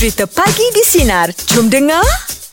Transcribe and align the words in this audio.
Cerita 0.00 0.24
Pagi 0.24 0.64
di 0.72 0.80
Sinar. 0.80 1.28
Jom 1.52 1.68
dengar. 1.68 2.00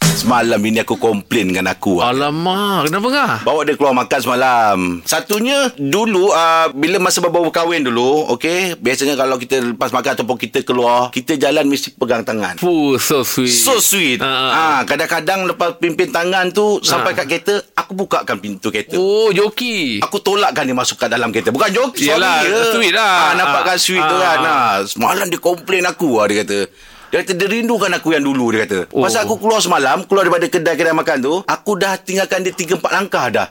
Semalam 0.03 0.59
ini 0.59 0.83
aku 0.83 0.99
komplain 0.99 1.47
dengan 1.47 1.71
aku. 1.71 2.03
Ah. 2.03 2.11
Alamak, 2.11 2.91
kenapa 2.91 3.07
ngah? 3.07 3.33
Bawa 3.47 3.63
dia 3.63 3.79
keluar 3.79 3.95
makan 3.95 4.19
semalam. 4.19 4.77
Satunya 5.07 5.71
dulu 5.79 6.27
uh, 6.27 6.67
bila 6.75 6.99
masa 6.99 7.23
baru 7.23 7.47
kahwin 7.47 7.87
dulu, 7.87 8.27
okey, 8.35 8.75
biasanya 8.75 9.15
kalau 9.15 9.39
kita 9.39 9.63
lepas 9.63 9.95
makan 9.95 10.11
ataupun 10.19 10.35
kita 10.35 10.67
keluar, 10.67 11.07
kita 11.15 11.39
jalan 11.39 11.71
mesti 11.71 11.95
pegang 11.95 12.27
tangan. 12.27 12.59
Fuh, 12.59 12.99
so 12.99 13.23
sweet. 13.23 13.55
So 13.55 13.79
sweet. 13.79 14.19
Ah. 14.19 14.51
Ah, 14.51 14.79
kadang-kadang 14.83 15.47
lepas 15.47 15.79
pimpin 15.79 16.11
tangan 16.11 16.51
tu 16.51 16.83
sampai 16.83 17.15
kat 17.15 17.31
kereta, 17.31 17.63
aku 17.79 17.95
bukakan 17.95 18.43
pintu 18.43 18.75
kereta. 18.75 18.99
Oh, 18.99 19.31
joki. 19.31 20.03
Aku 20.03 20.19
tolakkan 20.19 20.67
dia 20.67 20.75
masuk 20.75 20.99
kat 20.99 21.07
dalam 21.07 21.31
kereta. 21.31 21.55
Bukan 21.55 21.71
joke. 21.71 21.95
Yelah, 21.95 22.43
sorry 22.43 22.51
je. 22.51 22.59
sweet 22.75 22.91
lah. 22.91 23.31
Ah, 23.31 23.31
nampakkan 23.39 23.77
Ah. 23.77 23.79
sweet 23.79 24.03
tu 24.03 24.15
Ah. 24.17 24.19
kan. 24.19 24.37
Ah, 24.43 24.75
semalam 24.83 25.31
dia 25.31 25.39
komplain 25.39 25.87
aku 25.87 26.19
lah, 26.19 26.27
dia 26.27 26.43
kata. 26.43 26.59
Dia 27.07 27.23
kata 27.23 27.39
dia 27.39 27.47
rindukan 27.47 27.91
aku 27.95 28.11
yang 28.11 28.23
dulu 28.23 28.51
dia 28.51 28.67
kata. 28.67 28.91
Oh. 28.91 29.07
Pasal 29.07 29.23
aku 29.23 29.39
keluar 29.39 29.63
semalam, 29.63 30.03
keluar 30.03 30.27
daripada 30.27 30.51
kedai-kedai 30.51 30.91
makan 30.91 31.17
tu, 31.23 31.33
aku 31.47 31.71
dah 31.79 31.95
tinggalkan 31.95 32.43
dia 32.43 32.51
3 32.51 32.83
4 32.83 32.97
langkah 32.99 33.25
dah. 33.31 33.47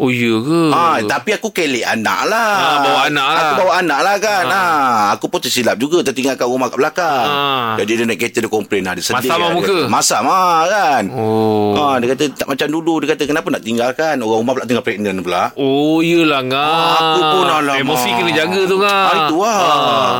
Oh, 0.00 0.08
ya 0.08 0.32
ke? 0.40 0.60
Ah, 0.72 0.96
tapi 1.04 1.36
aku 1.36 1.52
kelek 1.52 1.84
anak 1.84 2.24
lah. 2.24 2.56
Ah, 2.56 2.76
bawa 2.80 3.00
anak 3.12 3.26
lah. 3.28 3.40
Aku 3.44 3.52
bawa 3.60 3.72
anak 3.84 3.98
lah 4.00 4.16
kan. 4.16 4.44
Ah. 4.48 5.12
aku 5.12 5.28
pun 5.28 5.44
tersilap 5.44 5.76
juga 5.76 6.00
tertinggalkan 6.00 6.48
rumah 6.48 6.72
kat 6.72 6.80
belakang. 6.80 7.28
Ah. 7.28 7.76
Jadi 7.76 8.00
dia 8.00 8.04
naik 8.08 8.16
kereta 8.16 8.40
dia 8.40 8.48
komplain 8.48 8.88
lah. 8.88 8.96
Dia 8.96 9.04
sedih 9.04 9.28
Masam 9.28 9.36
lah, 9.36 9.50
dia 9.52 9.58
muka? 9.60 9.78
Masam 9.92 10.22
lah 10.24 10.60
kan. 10.72 11.02
Oh. 11.12 11.76
Ah, 11.76 11.94
dia 12.00 12.16
kata 12.16 12.24
tak 12.32 12.48
macam 12.48 12.66
dulu. 12.72 13.04
Dia 13.04 13.12
kata 13.12 13.22
kenapa 13.28 13.46
nak 13.52 13.60
tinggalkan. 13.60 14.16
Orang 14.24 14.40
rumah 14.40 14.52
pula 14.56 14.64
tinggal 14.64 14.86
pregnant 14.88 15.20
pula. 15.20 15.52
Oh, 15.60 16.00
yelah 16.00 16.48
ngah. 16.48 16.96
Aku 16.96 17.20
pun 17.20 17.46
alamak. 17.52 17.84
Emosi 17.84 18.08
kena 18.08 18.32
jaga 18.32 18.60
tu 18.64 18.76
ngah. 18.80 19.04
Ah, 19.04 19.16
itu 19.20 19.36
lah. 19.36 20.10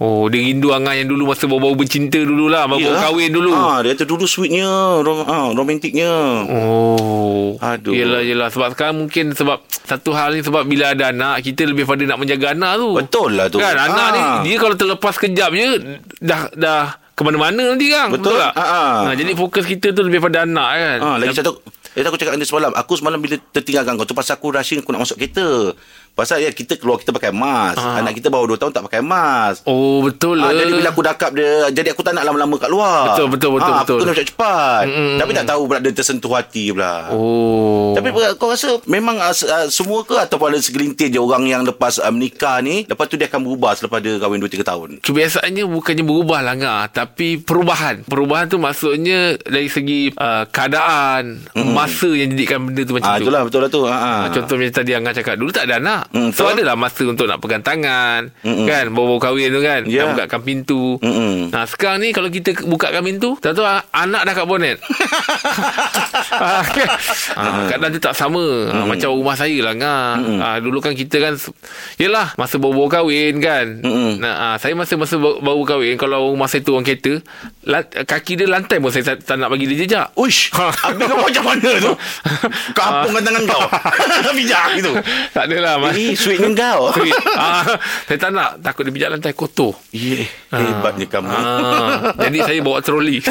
Oh, 0.00 0.24
dia 0.26 0.40
rindu 0.40 0.72
Angah 0.72 0.96
yang 0.96 1.06
dulu 1.06 1.28
masa 1.28 1.44
baru-baru 1.44 1.76
bercinta 1.76 2.16
dululah. 2.16 2.64
Baru 2.64 2.80
Ya. 2.82 2.96
kahwin 2.98 3.28
dulu. 3.30 3.52
Ah, 3.52 3.84
dia 3.84 3.92
kata 3.92 4.08
dulu 4.08 4.24
sweetnya, 4.24 4.64
rom, 4.96 5.22
ah, 5.22 5.52
romantiknya. 5.52 6.08
Oh. 6.48 7.60
Aduh. 7.60 7.92
Yelah, 7.92 8.22
yelah. 8.22 8.48
Sebab 8.48 8.72
sekarang 8.72 8.96
mungkin 8.98 9.32
sebab 9.32 9.60
satu 9.66 10.10
hal 10.10 10.32
ni 10.32 10.40
sebab 10.40 10.64
bila 10.64 10.90
ada 10.90 11.12
anak, 11.12 11.44
kita 11.44 11.62
lebih 11.62 11.84
pada 11.84 12.00
nak 12.02 12.16
menjaga 12.16 12.56
anak 12.56 12.72
tu. 12.76 12.88
Betul 12.96 13.30
lah 13.34 13.46
tu. 13.46 13.60
Kan 13.60 13.76
anak 13.76 14.06
Ah. 14.08 14.10
ni 14.10 14.22
dia 14.46 14.56
kalau 14.56 14.72
terlepas 14.74 15.14
kejap 15.14 15.52
je 15.52 15.68
dah 16.16 16.48
dah 16.50 16.82
ke 17.12 17.20
mana-mana 17.20 17.60
nanti 17.68 17.92
kan. 17.92 18.08
Betul. 18.08 18.40
tak? 18.40 18.52
Ah, 18.52 18.64
ah. 18.64 18.92
Ha, 19.04 19.12
jadi 19.12 19.36
fokus 19.36 19.64
kita 19.64 19.92
tu 19.92 20.00
lebih 20.00 20.18
pada 20.18 20.42
anak 20.42 20.68
kan. 20.72 20.98
Ah, 21.02 21.16
lagi 21.16 21.36
satu 21.36 21.60
Itu 21.90 22.06
aku 22.06 22.16
cakap 22.16 22.32
dengan 22.32 22.40
dia 22.40 22.48
semalam 22.48 22.70
Aku 22.72 22.94
semalam 22.94 23.18
bila 23.18 23.34
tertinggalkan 23.50 23.98
kau 23.98 24.06
tu 24.06 24.14
Pasal 24.14 24.38
aku 24.38 24.54
rushing 24.54 24.78
aku 24.78 24.94
nak 24.94 25.02
masuk 25.02 25.18
kereta 25.18 25.74
Pasal 26.12 26.40
ya 26.40 26.50
kita 26.50 26.74
keluar 26.74 26.96
kita 26.96 27.10
pakai 27.10 27.30
mask 27.30 27.78
Ah. 27.78 27.98
Anak 27.98 28.12
kita 28.12 28.28
baru 28.28 28.44
2 28.48 28.56
tahun 28.56 28.72
tak 28.72 28.84
pakai 28.84 29.00
mask 29.00 29.64
Oh 29.64 30.00
betul 30.00 30.36
Ah, 30.36 30.48
lah. 30.48 30.58
jadi 30.58 30.72
bila 30.74 30.88
aku 30.88 31.00
dakap 31.00 31.30
dia 31.32 31.50
Jadi 31.70 31.88
aku 31.88 32.00
tak 32.00 32.12
nak 32.12 32.24
lama-lama 32.24 32.54
kat 32.56 32.68
luar 32.68 32.98
Betul, 33.10 33.26
betul, 33.28 33.50
betul, 33.54 33.70
ah, 33.70 33.80
betul. 33.80 33.96
Aku 33.96 34.02
kena 34.02 34.12
cepat-cepat 34.12 34.82
Mm-mm. 34.84 35.14
Tapi 35.16 35.30
tak 35.32 35.46
tahu 35.46 35.62
pula 35.64 35.78
Dia 35.78 35.92
tersentuh 35.92 36.32
hati 36.32 36.64
pula 36.70 37.08
Oh. 37.10 37.92
Tapi 37.92 38.08
kau 38.34 38.48
rasa 38.48 38.68
Memang 38.84 39.16
uh, 39.16 39.30
uh, 39.30 39.66
semua 39.66 40.02
ke 40.02 40.14
Ataupun 40.14 40.50
ada 40.50 40.58
segelintir 40.58 41.08
je 41.08 41.16
Orang 41.16 41.44
yang 41.44 41.62
lepas 41.62 41.96
uh, 41.96 42.10
menikah 42.10 42.58
ni 42.58 42.84
Lepas 42.84 43.06
tu 43.06 43.14
dia 43.14 43.26
akan 43.26 43.40
berubah 43.42 43.72
Selepas 43.72 43.98
dia 43.98 44.16
kahwin 44.16 44.38
2-3 44.38 44.60
tahun 44.62 44.88
Kebiasaannya 45.00 45.64
bukannya 45.64 46.02
berubah 46.02 46.40
lah 46.42 46.54
Ngah, 46.54 46.82
Tapi 46.90 47.38
perubahan 47.38 48.02
Perubahan 48.02 48.46
tu 48.46 48.58
maksudnya 48.58 49.34
Dari 49.36 49.66
segi 49.66 50.10
uh, 50.10 50.44
keadaan 50.44 51.40
Masa 51.54 52.10
yang 52.10 52.30
jadikan 52.30 52.60
benda 52.62 52.82
tu 52.82 52.92
macam 52.92 53.06
Ah, 53.06 53.16
tu 53.16 53.24
itulah 53.24 53.42
betul 53.42 53.60
lah 53.60 53.70
tu. 53.70 53.82
Ha, 53.82 53.92
ha. 53.92 54.12
Ah, 54.20 54.28
Contoh 54.28 54.54
macam 54.54 54.74
tadi 54.74 54.92
Angah 54.92 55.12
cakap 55.12 55.34
Dulu 55.34 55.50
tak 55.50 55.64
ada 55.64 55.78
anak 55.78 55.99
Mm, 56.08 56.30
So 56.30 56.44
betul. 56.44 56.54
adalah 56.56 56.74
masa 56.74 57.02
untuk 57.04 57.24
nak 57.24 57.38
pegang 57.38 57.60
tangan 57.60 58.32
Mm-mm. 58.40 58.64
Kan 58.64 58.90
Baru-baru 58.90 59.20
kahwin 59.20 59.48
tu 59.50 59.60
kan 59.60 59.80
Ya. 59.84 60.02
Nak 60.02 60.16
bukakan 60.16 60.40
pintu 60.40 60.82
Mm-mm. 60.98 61.48
Nah 61.48 61.64
sekarang 61.64 62.00
ni 62.00 62.10
Kalau 62.10 62.28
kita 62.28 62.56
bukakan 62.60 63.02
pintu 63.02 63.36
tahu 63.36 63.60
ah, 63.60 63.84
anak 63.90 64.22
dah 64.22 64.32
kat 64.32 64.44
bonet 64.44 64.76
ah, 66.36 66.62
kan? 66.62 66.88
ah, 67.34 67.66
Kadang 67.66 67.90
dia 67.90 68.00
tak 68.00 68.14
sama 68.14 68.42
ah, 68.68 68.84
Macam 68.84 69.12
rumah 69.12 69.34
saya 69.34 69.56
lah 69.60 69.74
ah, 70.38 70.56
Dulu 70.58 70.78
kan 70.78 70.92
kita 70.92 71.18
kan 71.18 71.34
Yelah 71.96 72.32
Masa 72.34 72.56
baru-baru 72.56 72.88
kahwin 72.90 73.34
kan 73.38 73.66
nah, 74.16 74.34
ah, 74.34 74.56
Saya 74.56 74.72
masa-masa 74.74 75.16
baru 75.18 75.62
kahwin 75.64 75.96
Kalau 75.96 76.30
rumah 76.30 76.46
saya 76.46 76.60
tu 76.60 76.72
orang 76.72 76.84
kereta 76.84 77.20
la- 77.64 77.84
Kaki 77.84 78.36
dia 78.36 78.46
lantai 78.46 78.78
pun 78.78 78.90
Saya 78.90 79.14
tak, 79.14 79.24
tak 79.24 79.36
nak 79.36 79.48
bagi 79.48 79.66
dia 79.66 79.78
jejak 79.80 80.06
Uish, 80.14 80.52
habis 80.52 80.76
kau 81.00 81.16
macam 81.16 81.44
mana 81.46 81.70
tu? 81.78 81.92
Kau 82.76 82.84
apungkan 82.84 83.22
tangan 83.22 83.42
kau. 83.46 83.62
Bijak 84.30 84.64
gitu. 84.76 84.92
Tak 85.32 85.48
adalah 85.48 85.80
mas. 85.90 85.98
Ini 85.98 86.14
sweetnya 86.14 86.48
kau. 86.54 86.82
Sweet. 86.96 87.16
ah, 87.34 87.62
saya 88.06 88.18
tak 88.18 88.30
nak 88.30 88.50
Takut 88.62 88.86
dia 88.86 88.92
pijak 88.94 89.10
lantai 89.10 89.32
kotor 89.34 89.74
Yeah, 89.90 90.30
hebatnya 90.54 91.06
kamu. 91.10 91.30
Ah, 91.30 92.14
jadi 92.14 92.38
saya 92.46 92.58
bawa 92.62 92.78
troli. 92.78 93.18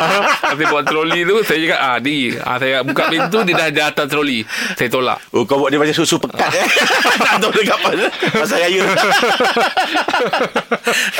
Ah, 0.00 0.56
saya 0.56 0.64
bawa 0.72 0.80
troli 0.80 1.28
tu 1.28 1.36
saya 1.44 1.60
cakap 1.60 1.80
ah 1.84 1.98
di 2.00 2.32
ah, 2.32 2.56
saya 2.56 2.80
buka 2.80 3.12
pintu 3.12 3.44
dia 3.44 3.52
dah 3.52 3.68
di 3.68 3.80
atas 3.84 4.06
troli. 4.08 4.40
Saya 4.72 4.88
tolak. 4.88 5.20
Oh, 5.36 5.44
kau 5.44 5.60
buat 5.60 5.68
dia 5.68 5.76
macam 5.76 5.92
susu 5.92 6.16
pekat 6.16 6.48
eh. 6.56 6.64
tak 7.26 7.36
tahu 7.36 7.52
dekat 7.52 7.78
mana. 7.84 8.06
Pasal 8.32 8.64
raya. 8.64 8.82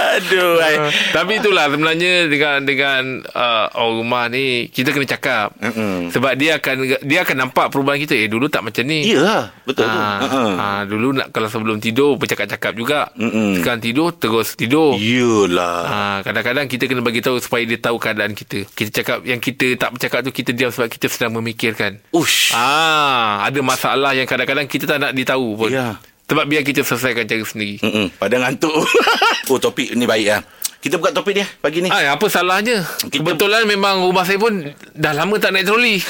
Aduh. 0.00 0.64
ai. 0.64 0.76
Tapi 1.12 1.32
itulah 1.44 1.68
sebenarnya 1.68 2.12
dengan 2.32 2.58
dengan 2.64 3.02
uh, 3.36 3.68
orang 3.76 3.96
rumah 4.00 4.24
ni 4.32 4.72
kita 4.72 4.96
kena 4.96 5.04
cakap. 5.04 5.52
Mm-mm. 5.60 6.08
Sebab 6.16 6.32
dia 6.40 6.56
akan 6.56 6.76
dia 7.04 7.18
akan 7.20 7.36
nampak 7.36 7.68
perubahan 7.68 8.00
kita. 8.00 8.16
Eh 8.16 8.32
dulu 8.32 8.48
tak 8.48 8.64
macam 8.64 8.84
ni. 8.88 9.12
Ya, 9.12 9.52
betul 9.68 9.92
tu. 9.92 9.99
Ah, 10.00 10.18
Ha-ha. 10.24 10.44
ah, 10.56 10.82
dulu 10.88 11.12
nak 11.12 11.28
kalau 11.30 11.46
sebelum 11.46 11.76
tidur 11.76 12.16
bercakap-cakap 12.16 12.72
juga. 12.72 13.12
Mm-mm. 13.14 13.60
Sekarang 13.60 13.78
tidur 13.78 14.16
terus 14.16 14.56
tidur. 14.56 14.96
Yelah. 14.96 15.78
Ha, 15.84 15.98
kadang-kadang 16.24 16.64
kita 16.64 16.88
kena 16.88 17.04
bagi 17.04 17.20
tahu 17.20 17.36
supaya 17.36 17.62
dia 17.62 17.76
tahu 17.76 18.00
keadaan 18.00 18.32
kita. 18.32 18.64
Kita 18.66 18.90
cakap 18.90 19.18
yang 19.22 19.38
kita 19.38 19.76
tak 19.76 19.92
bercakap 19.92 20.24
tu 20.24 20.32
kita 20.32 20.50
diam 20.50 20.72
sebab 20.72 20.88
kita 20.88 21.06
sedang 21.06 21.36
memikirkan. 21.36 22.00
Ush. 22.10 22.56
Ah, 22.56 23.44
ada 23.44 23.60
masalah 23.60 24.16
yang 24.16 24.24
kadang-kadang 24.24 24.64
kita 24.64 24.88
tak 24.88 24.98
nak 24.98 25.12
ditahu 25.12 25.54
pun. 25.54 25.68
Ya. 25.68 26.00
Sebab 26.24 26.46
biar 26.46 26.62
kita 26.62 26.80
selesaikan 26.80 27.26
cara 27.26 27.42
sendiri. 27.42 27.82
Mm-mm. 27.82 28.06
Pada 28.14 28.38
ngantuk. 28.38 28.70
oh, 29.50 29.58
topik 29.58 29.92
ni 29.92 30.06
baik 30.06 30.26
lah. 30.30 30.42
Kita 30.80 30.96
buka 30.96 31.12
topik 31.12 31.36
dia 31.36 31.46
pagi 31.60 31.84
ni. 31.84 31.92
Ah, 31.92 32.16
apa 32.16 32.24
salahnya? 32.26 32.80
Kita- 33.04 33.20
Kebetulan 33.20 33.68
memang 33.68 34.00
rumah 34.00 34.24
saya 34.24 34.40
pun 34.40 34.64
dah 34.96 35.12
lama 35.12 35.36
tak 35.36 35.52
naik 35.52 35.68
troli. 35.68 36.00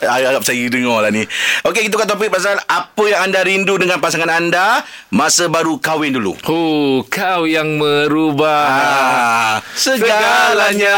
Harap 0.00 0.40
saya 0.40 0.72
dengar 0.72 1.04
lah 1.04 1.12
ni 1.12 1.28
Okey 1.60 1.84
kita 1.84 2.00
buka 2.00 2.08
topik 2.08 2.32
pasal 2.32 2.56
Apa 2.64 3.02
yang 3.04 3.28
anda 3.28 3.44
rindu 3.44 3.76
dengan 3.76 4.00
pasangan 4.00 4.32
anda 4.32 4.80
Masa 5.12 5.52
baru 5.52 5.76
kahwin 5.76 6.16
dulu 6.16 6.32
oh, 6.48 7.04
kau 7.04 7.44
yang 7.44 7.76
merubah. 7.76 8.64
Ah, 8.72 9.54
segalanya. 9.76 10.96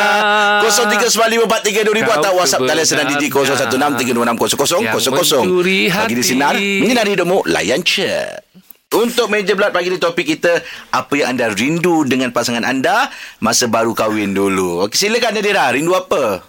0395432000 0.62 2.06
Kau 2.06 2.14
atau 2.22 2.32
WhatsApp 2.38 2.70
talian 2.70 2.86
senang 2.86 3.10
Didi 3.10 3.26
0163260000. 3.26 4.78
Yang 4.78 4.94
mencuri 5.10 5.90
Pagi 5.90 6.14
di 6.14 6.22
hati. 6.22 6.22
sinar, 6.22 6.54
menyinari 6.54 7.18
hidupmu, 7.18 7.50
layan 7.50 7.82
cek. 7.82 8.46
Untuk 8.88 9.28
meja 9.28 9.52
bulat 9.52 9.68
pagi 9.68 9.92
ni 9.92 10.00
topik 10.00 10.24
kita 10.24 10.64
Apa 10.96 11.12
yang 11.12 11.36
anda 11.36 11.52
rindu 11.52 12.08
dengan 12.08 12.32
pasangan 12.32 12.64
anda 12.64 13.12
Masa 13.36 13.68
baru 13.68 13.92
kahwin 13.92 14.32
dulu 14.32 14.80
Okey 14.88 14.96
silakan 14.96 15.36
Nadira 15.36 15.68
Rindu 15.68 15.92
apa? 15.92 16.40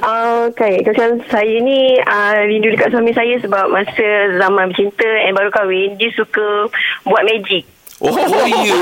Uh, 0.00 0.48
okay, 0.48 0.80
macam 0.82 1.20
saya 1.28 1.60
ni 1.60 2.00
uh, 2.00 2.34
rindu 2.42 2.72
dekat 2.72 2.88
suami 2.90 3.12
saya 3.12 3.36
sebab 3.38 3.68
masa 3.68 4.08
zaman 4.40 4.72
bercinta 4.72 5.04
and 5.04 5.36
baru 5.36 5.52
kahwin, 5.52 6.00
dia 6.00 6.08
suka 6.16 6.64
buat 7.04 7.20
magic. 7.20 7.68
Oh, 8.00 8.08
oh 8.16 8.46
ya 8.48 8.72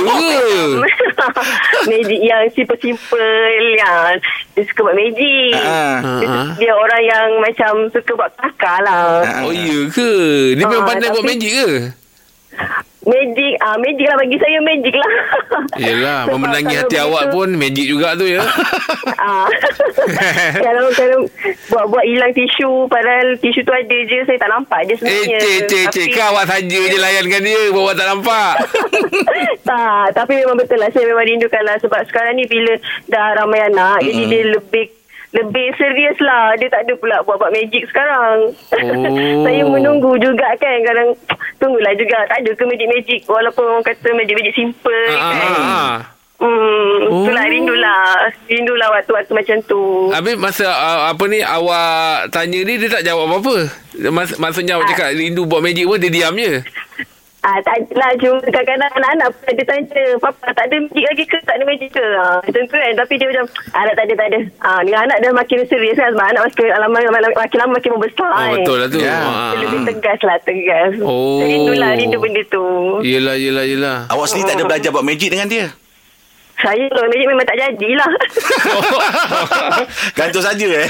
magic 1.91 2.21
yang 2.23 2.47
simple-simple 2.55 3.27
yang 3.75 4.23
dia 4.55 4.63
suka 4.71 4.81
buat 4.87 4.95
magic. 4.95 5.51
Ah. 5.59 5.99
Dia, 6.23 6.29
Ah. 6.31 6.47
dia 6.63 6.73
orang 6.73 7.03
yang 7.03 7.27
macam 7.43 7.73
suka 7.91 8.13
buat 8.15 8.31
kelakar 8.39 8.79
lah. 8.87 9.19
Ah. 9.19 9.43
Oh 9.43 9.51
ya 9.51 9.91
ke? 9.91 10.11
Dia 10.55 10.63
memang 10.63 10.87
Ah, 10.87 10.89
pandai 10.95 11.11
buat 11.11 11.27
tapi- 11.27 11.31
magic 11.35 11.51
ke? 11.51 11.69
Magic, 13.05 13.53
ah 13.61 13.77
magic 13.77 14.09
lah 14.09 14.17
bagi 14.17 14.41
saya 14.41 14.59
magic 14.61 14.95
lah. 14.97 15.11
Sebab 16.25 16.25
memenangi 16.33 16.73
hati 16.75 16.89
begitu- 16.89 17.05
awak 17.05 17.25
pun 17.29 17.49
magic 17.53 17.87
juga 17.87 18.09
tu 18.15 18.25
ya. 18.25 18.41
Ah. 19.15 19.49
kalau 20.65 20.89
kalau 20.91 21.19
buat-buat 21.67 22.05
hilang 22.05 22.33
tisu 22.33 22.89
padahal 22.89 23.37
tisu 23.39 23.61
tu 23.61 23.73
ada 23.73 23.99
je 24.03 24.21
saya 24.23 24.37
tak 24.37 24.51
nampak 24.51 24.81
je 24.85 24.93
Eh, 24.95 24.99
sebenarnya. 24.99 25.39
cik, 25.39 25.61
cik, 25.65 25.87
cik. 25.91 26.09
Kau 26.13 26.29
awak 26.31 26.45
saja 26.47 26.81
je 26.83 26.97
layankan 26.99 27.41
dia. 27.41 27.61
Bawa 27.71 27.93
tak 27.93 28.07
nampak. 28.07 28.53
tak, 29.63 30.07
tapi 30.13 30.33
memang 30.37 30.57
betul 30.57 30.77
lah. 30.77 30.89
Saya 30.91 31.05
memang 31.07 31.25
rindukan 31.25 31.63
lah. 31.63 31.77
Sebab 31.79 32.01
sekarang 32.07 32.37
ni 32.37 32.45
bila 32.45 32.77
dah 33.07 33.33
ramai 33.35 33.65
anak, 33.65 34.01
mm-hmm. 34.01 34.09
jadi 34.11 34.23
dia 34.27 34.43
lebih 34.51 34.85
lebih 35.35 35.67
serius 35.75 36.15
lah. 36.19 36.55
Dia 36.55 36.71
tak 36.71 36.87
ada 36.87 36.95
pula 36.95 37.21
buat-buat 37.23 37.51
magic 37.51 37.91
sekarang. 37.91 38.55
Oh. 38.55 39.43
saya 39.45 39.63
menunggu 39.67 40.15
juga 40.17 40.47
kan. 40.57 40.79
Kadang 40.81 41.11
tunggulah 41.59 41.93
juga. 41.95 42.23
Tak 42.25 42.39
ada 42.41 42.51
ke 42.51 42.63
magic-magic. 42.63 43.21
Walaupun 43.27 43.65
orang 43.65 43.83
kata 43.83 44.09
magic-magic 44.11 44.55
simple 44.55 45.05
Ah, 45.11 45.33
kan. 45.35 45.51
ah, 45.51 45.59
ah. 45.61 45.95
Hmm, 46.35 46.97
Oh. 47.05 47.25
itulah 47.25 47.47
rindulah. 47.47 48.07
Rindulah 48.45 48.89
waktu-waktu 48.93 49.33
macam 49.33 49.57
tu. 49.65 50.11
Habis 50.11 50.35
masa 50.35 50.67
uh, 50.67 51.01
apa 51.09 51.25
ni 51.27 51.41
awak 51.41 52.29
tanya 52.29 52.59
ni 52.61 52.75
dia 52.77 52.91
tak 52.91 53.03
jawab 53.03 53.31
apa-apa. 53.31 53.71
Mas, 54.11 54.35
maksudnya 54.37 54.77
awak 54.77 54.91
cakap 54.91 55.15
rindu 55.15 55.47
buat 55.47 55.63
magic 55.63 55.87
pun 55.87 55.97
dia 55.97 56.11
diam 56.11 56.35
je. 56.35 56.63
Ah, 57.45 57.61
tak 57.61 57.77
adalah 57.77 58.09
cuma 58.17 58.41
kadang-kadang 58.41 58.93
anak-anak 58.97 59.29
pun 59.31 59.53
dia 59.53 59.65
tanya 59.69 60.05
Papa 60.17 60.49
tak 60.49 60.65
ada 60.65 60.77
magic 60.81 61.05
lagi 61.05 61.25
ke 61.29 61.37
Tak 61.45 61.55
ada 61.55 61.65
magic 61.69 61.91
ke 61.93 62.05
ah, 62.17 62.41
Macam 62.41 62.63
tu 62.65 62.73
kan 62.73 62.93
Tapi 62.97 63.13
dia 63.15 63.27
macam 63.29 63.45
ah, 63.69 63.83
tak 63.85 64.01
ada 64.01 64.15
tak 64.17 64.27
ada 64.33 64.39
ah, 64.65 64.81
Dengan 64.81 65.01
anak 65.05 65.19
dah 65.21 65.31
makin 65.37 65.59
serius 65.69 65.93
kan 65.95 66.09
Sebab 66.09 66.25
anak 66.25 66.43
makin, 66.49 66.67
lama, 66.73 66.99
makin 67.37 67.59
lama 67.61 67.73
makin 67.77 67.91
membesar 67.93 68.31
Oh, 68.33 68.41
kan. 68.41 68.53
betul 68.57 68.77
lah 68.81 68.89
tu. 68.89 68.99
Ya. 68.99 69.13
Ah. 69.21 69.53
Lebih 69.55 69.79
tegas 69.85 70.21
lah 70.25 70.37
Tegas 70.41 70.93
Oh. 71.05 71.45
Rindulah 71.45 71.91
rindu 71.93 72.17
benda 72.17 72.43
tu 72.49 72.65
Yelah, 73.05 73.37
yelah, 73.37 73.65
yelah. 73.69 73.97
Awak 74.09 74.25
sendiri 74.25 74.49
tak 74.49 74.57
ada 74.57 74.65
belajar 74.65 74.89
buat 74.89 75.05
magic 75.05 75.29
dengan 75.29 75.49
dia? 75.53 75.67
Saya 76.55 76.87
kalau 76.87 77.07
magic 77.07 77.27
memang 77.27 77.45
tak 77.45 77.59
jadilah 77.59 78.11
Gantung 80.17 80.41
saja 80.41 80.67
eh. 80.67 80.89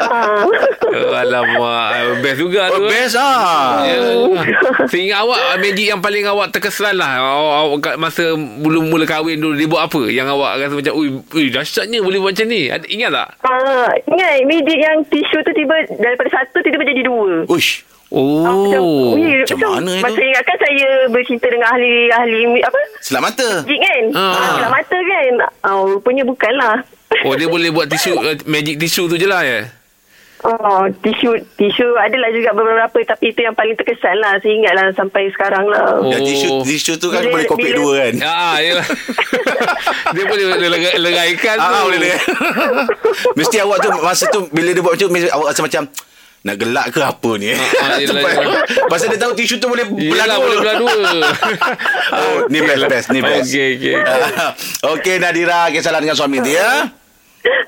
Oh, 0.00 1.12
alamak. 1.12 1.88
Best 2.20 2.38
juga 2.38 2.70
tu. 2.70 2.78
Oh, 2.78 2.86
eh. 2.86 2.88
best 2.88 3.14
ah. 3.14 3.82
Ya. 3.82 3.98
Seingat 4.86 5.20
awak 5.20 5.38
Magic 5.58 5.86
yang 5.86 6.00
paling 6.00 6.24
awak 6.24 6.50
terkesan 6.50 6.96
lah 6.96 7.18
awak, 7.18 7.54
awak 7.60 7.94
masa 7.96 8.32
belum 8.34 8.88
mula 8.88 9.04
kahwin 9.04 9.36
dulu 9.36 9.54
Dia 9.54 9.66
buat 9.66 9.82
apa 9.84 10.02
Yang 10.06 10.28
awak 10.30 10.52
rasa 10.56 10.74
macam 10.74 10.92
Ui, 10.94 11.08
ui 11.20 11.46
dahsyatnya 11.48 11.98
boleh 12.00 12.18
buat 12.18 12.32
macam 12.32 12.46
ni 12.46 12.62
Ada- 12.66 12.88
Ingat 12.88 13.10
tak 13.12 13.28
Ah, 13.42 13.88
ingat 14.04 14.32
magic 14.44 14.78
yang 14.78 14.98
tisu 15.04 15.38
tu 15.40 15.52
tiba 15.52 15.74
daripada 15.92 16.30
satu 16.32 16.60
tiba-tiba 16.60 16.84
jadi 16.86 17.02
dua. 17.02 17.44
Uish. 17.46 17.84
Oh 18.10 18.42
Macam, 18.42 18.82
ui, 19.14 19.22
macam 19.22 19.58
mana 19.62 19.90
itu? 19.94 20.02
Masa 20.02 20.18
ingatkan 20.18 20.56
saya 20.58 20.88
bercinta 21.14 21.46
dengan 21.46 21.68
ahli-ahli 21.70 22.58
apa? 22.58 22.80
Selap 22.98 23.22
mata. 23.22 23.48
Magic 23.62 23.78
kan? 23.78 24.04
Ah. 24.18 24.34
Ah. 24.34 24.50
Gelap 24.58 24.70
mata 24.74 24.98
kan? 24.98 25.32
Oh, 25.70 25.82
rupanya 25.94 26.22
bukanlah. 26.26 26.76
Oh 27.22 27.34
dia 27.38 27.46
boleh 27.46 27.70
buat 27.70 27.86
tisu 27.86 28.18
uh, 28.18 28.34
Magic 28.50 28.82
tisu 28.82 29.06
tu 29.10 29.14
je 29.14 29.26
lah 29.26 29.42
ya 29.42 29.66
Oh, 30.40 30.88
tisu 31.04 31.36
tisu 31.54 31.86
adalah 32.00 32.32
juga 32.32 32.56
beberapa 32.56 32.96
tapi 33.04 33.28
itu 33.28 33.44
yang 33.44 33.52
paling 33.52 33.76
terkesan 33.76 34.16
lah. 34.18 34.40
Saya 34.40 34.56
ingatlah 34.56 34.86
sampai 34.96 35.28
sekarang 35.30 35.68
lah. 35.68 36.00
Oh. 36.00 36.08
Dan 36.10 36.24
tisu, 36.24 36.64
tisu 36.64 36.92
tu 36.96 37.12
kan 37.12 37.20
Bila- 37.22 37.32
boleh 37.36 37.46
kopek 37.46 37.70
bila- 37.70 37.78
dua 37.78 37.92
kan? 37.94 38.12
Ya, 38.16 38.32
ah, 38.32 38.56
yelah. 38.58 38.86
dia 40.16 40.24
boleh 40.24 40.44
lega, 40.56 40.90
legaikan 40.96 41.56
tu. 41.60 41.70
Ah, 41.70 41.82
boleh 41.84 41.98
boleh. 42.00 42.18
Mesti 43.38 43.56
awak 43.60 43.78
tu 43.84 43.88
masa 44.00 44.24
tu 44.32 44.40
bila 44.48 44.72
dia 44.72 44.82
buat 44.82 44.96
macam 44.96 45.08
tu 45.12 45.28
awak 45.30 45.46
rasa 45.52 45.62
macam 45.62 45.82
nak 46.40 46.56
gelak 46.56 46.86
ke 46.88 47.00
apa 47.00 47.30
ni? 47.36 47.52
ah, 47.52 47.60
yelah, 48.00 48.22
yelah. 48.24 48.64
Pasal 48.86 49.08
dia 49.08 49.18
tahu 49.18 49.32
tisu 49.34 49.56
tu 49.56 49.66
boleh 49.66 49.84
belah 49.84 50.24
dua. 50.26 50.36
boleh 50.38 50.56
belah 50.58 50.76
dua. 50.82 50.96
oh, 52.12 52.36
ni 52.48 52.58
best 52.58 52.84
best 52.86 53.06
ni 53.10 53.20
best. 53.20 53.44
Okey, 53.46 53.68
okey. 53.76 53.96
Okey 54.88 55.14
Nadira 55.22 55.68
kisahlah 55.68 55.98
dengan 55.98 56.14
suami 56.14 56.40
dia. 56.40 56.88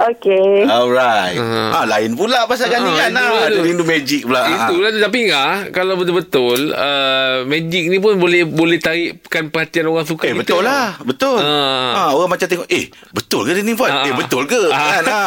Okey. 0.03 0.65
Alright. 0.65 1.33
Ah. 1.35 1.81
Ah 1.81 1.85
lain 1.87 2.13
pula 2.13 2.45
pasal 2.45 2.69
kan 2.69 2.81
ni 2.81 2.91
Ah, 2.91 2.97
kan. 2.99 3.11
Ah, 3.15 3.45
Ada 3.47 3.57
tu. 3.57 3.63
rindu 3.63 3.85
magic 3.85 4.21
pula. 4.23 4.41
Ah. 4.41 4.69
Itulah 4.69 4.89
tu. 4.91 5.01
Tapi 5.01 5.17
ingat 5.23 5.59
Kalau 5.71 5.95
betul-betul 5.95 6.61
uh, 6.71 7.37
Magic 7.47 7.89
ni 7.89 7.97
pun 7.97 8.17
Boleh 8.17 8.45
boleh 8.45 8.77
tarikkan 8.77 9.49
Perhatian 9.49 9.89
orang 9.89 10.05
suka 10.05 10.29
Eh 10.29 10.35
kita. 10.35 10.41
betul 10.45 10.61
lah 10.63 11.01
Betul 11.01 11.41
Ah. 11.41 11.93
ha, 11.95 12.13
Orang 12.13 12.29
macam 12.29 12.45
tengok 12.45 12.69
Eh 12.69 12.85
betul 13.11 13.49
ke 13.49 13.53
dia 13.53 13.63
ni 13.63 13.73
buat 13.73 13.89
Ah. 13.89 14.05
Eh 14.05 14.13
betul 14.13 14.45
ke 14.45 14.61
Ah. 14.69 14.77
kan 14.93 15.05
ha. 15.07 15.21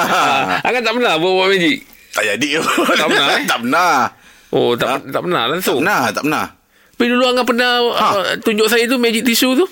Angkat 0.61 0.81
tak 0.83 0.93
pernah 0.93 1.13
buat, 1.15 1.33
buat 1.35 1.47
magic 1.49 1.77
Tak 2.15 2.23
jadi 2.25 2.49
Tak 2.95 3.07
pernah, 3.11 3.27
eh? 3.29 3.43
Tak 3.43 3.59
pernah 3.59 3.95
Oh 4.49 4.71
tak, 4.73 4.87
Ah. 4.87 4.99
tak 5.03 5.21
pernah 5.21 5.41
Tak 5.41 5.51
langsung 5.51 5.77
pernah 5.77 6.01
Tak 6.09 6.23
pernah 6.23 6.45
Tapi 6.89 7.05
dulu 7.05 7.23
Angah 7.25 7.45
pernah 7.45 7.71
Ha. 7.91 8.07
uh, 8.09 8.33
Tunjuk 8.39 8.67
saya 8.67 8.83
tu 8.85 8.95
Magic 8.95 9.23
tisu 9.23 9.49
tu 9.53 9.65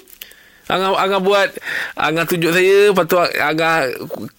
Angah, 0.66 0.96
Angah 0.98 1.20
buat 1.20 1.50
Angah 1.94 2.24
tunjuk 2.24 2.52
saya 2.52 2.90
Lepas 2.90 3.06
tu 3.06 3.16
Angah 3.18 3.88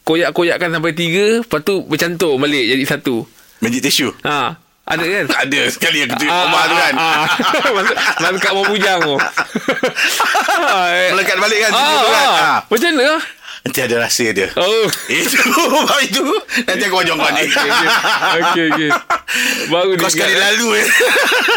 Koyak-koyakkan 0.03 0.69
sampai 0.71 0.93
tiga 0.93 1.41
Lepas 1.41 1.61
tu 1.61 1.81
bercantum 1.83 2.37
balik 2.37 2.65
Jadi 2.67 2.85
satu 2.85 3.25
Magic 3.59 3.81
tissue 3.83 4.13
Ha 4.23 4.53
Ada 4.85 5.01
kan 5.03 5.25
Tak 5.27 5.41
ada 5.47 5.61
Sekali 5.67 6.05
tunjuk 6.07 6.29
Ah, 6.29 6.45
Omar 6.45 6.65
tu 6.65 6.77
kan 6.77 6.95
ah, 6.95 7.09
ah. 7.15 7.27
Masa- 7.71 7.97
Masa 8.19 8.37
kat 8.39 8.53
mau 8.53 8.65
bujang 8.65 9.01
tu 9.01 9.17
Ah, 10.67 10.89
eh. 10.91 11.09
Melekat 11.11 11.37
balik 11.39 11.59
kan 11.59 11.71
Ah, 11.71 11.79
tissue 11.79 11.97
tu 11.99 12.11
kan 12.11 12.21
ah. 12.23 12.37
ha. 12.37 12.55
Macam 12.67 12.91
mana 12.91 13.17
Nanti 13.65 13.81
ada 13.81 13.97
rahsia 13.99 14.31
dia 14.31 14.53
Oh 14.55 14.85
Itu 15.09 15.41
Bab 15.83 15.97
itu 15.99 16.21
Nanti 16.63 16.85
aku 16.85 17.01
wajong 17.01 17.17
kau 17.17 17.33
ni 17.33 17.43
Okey, 17.43 17.65
okey. 17.65 17.89
Okey, 18.37 18.65
okey. 18.69 18.91
Baru 19.67 19.97
Kau 19.97 20.07
sekali 20.07 20.37
ingat. 20.37 20.45
lalu 20.53 20.69
eh 20.77 20.87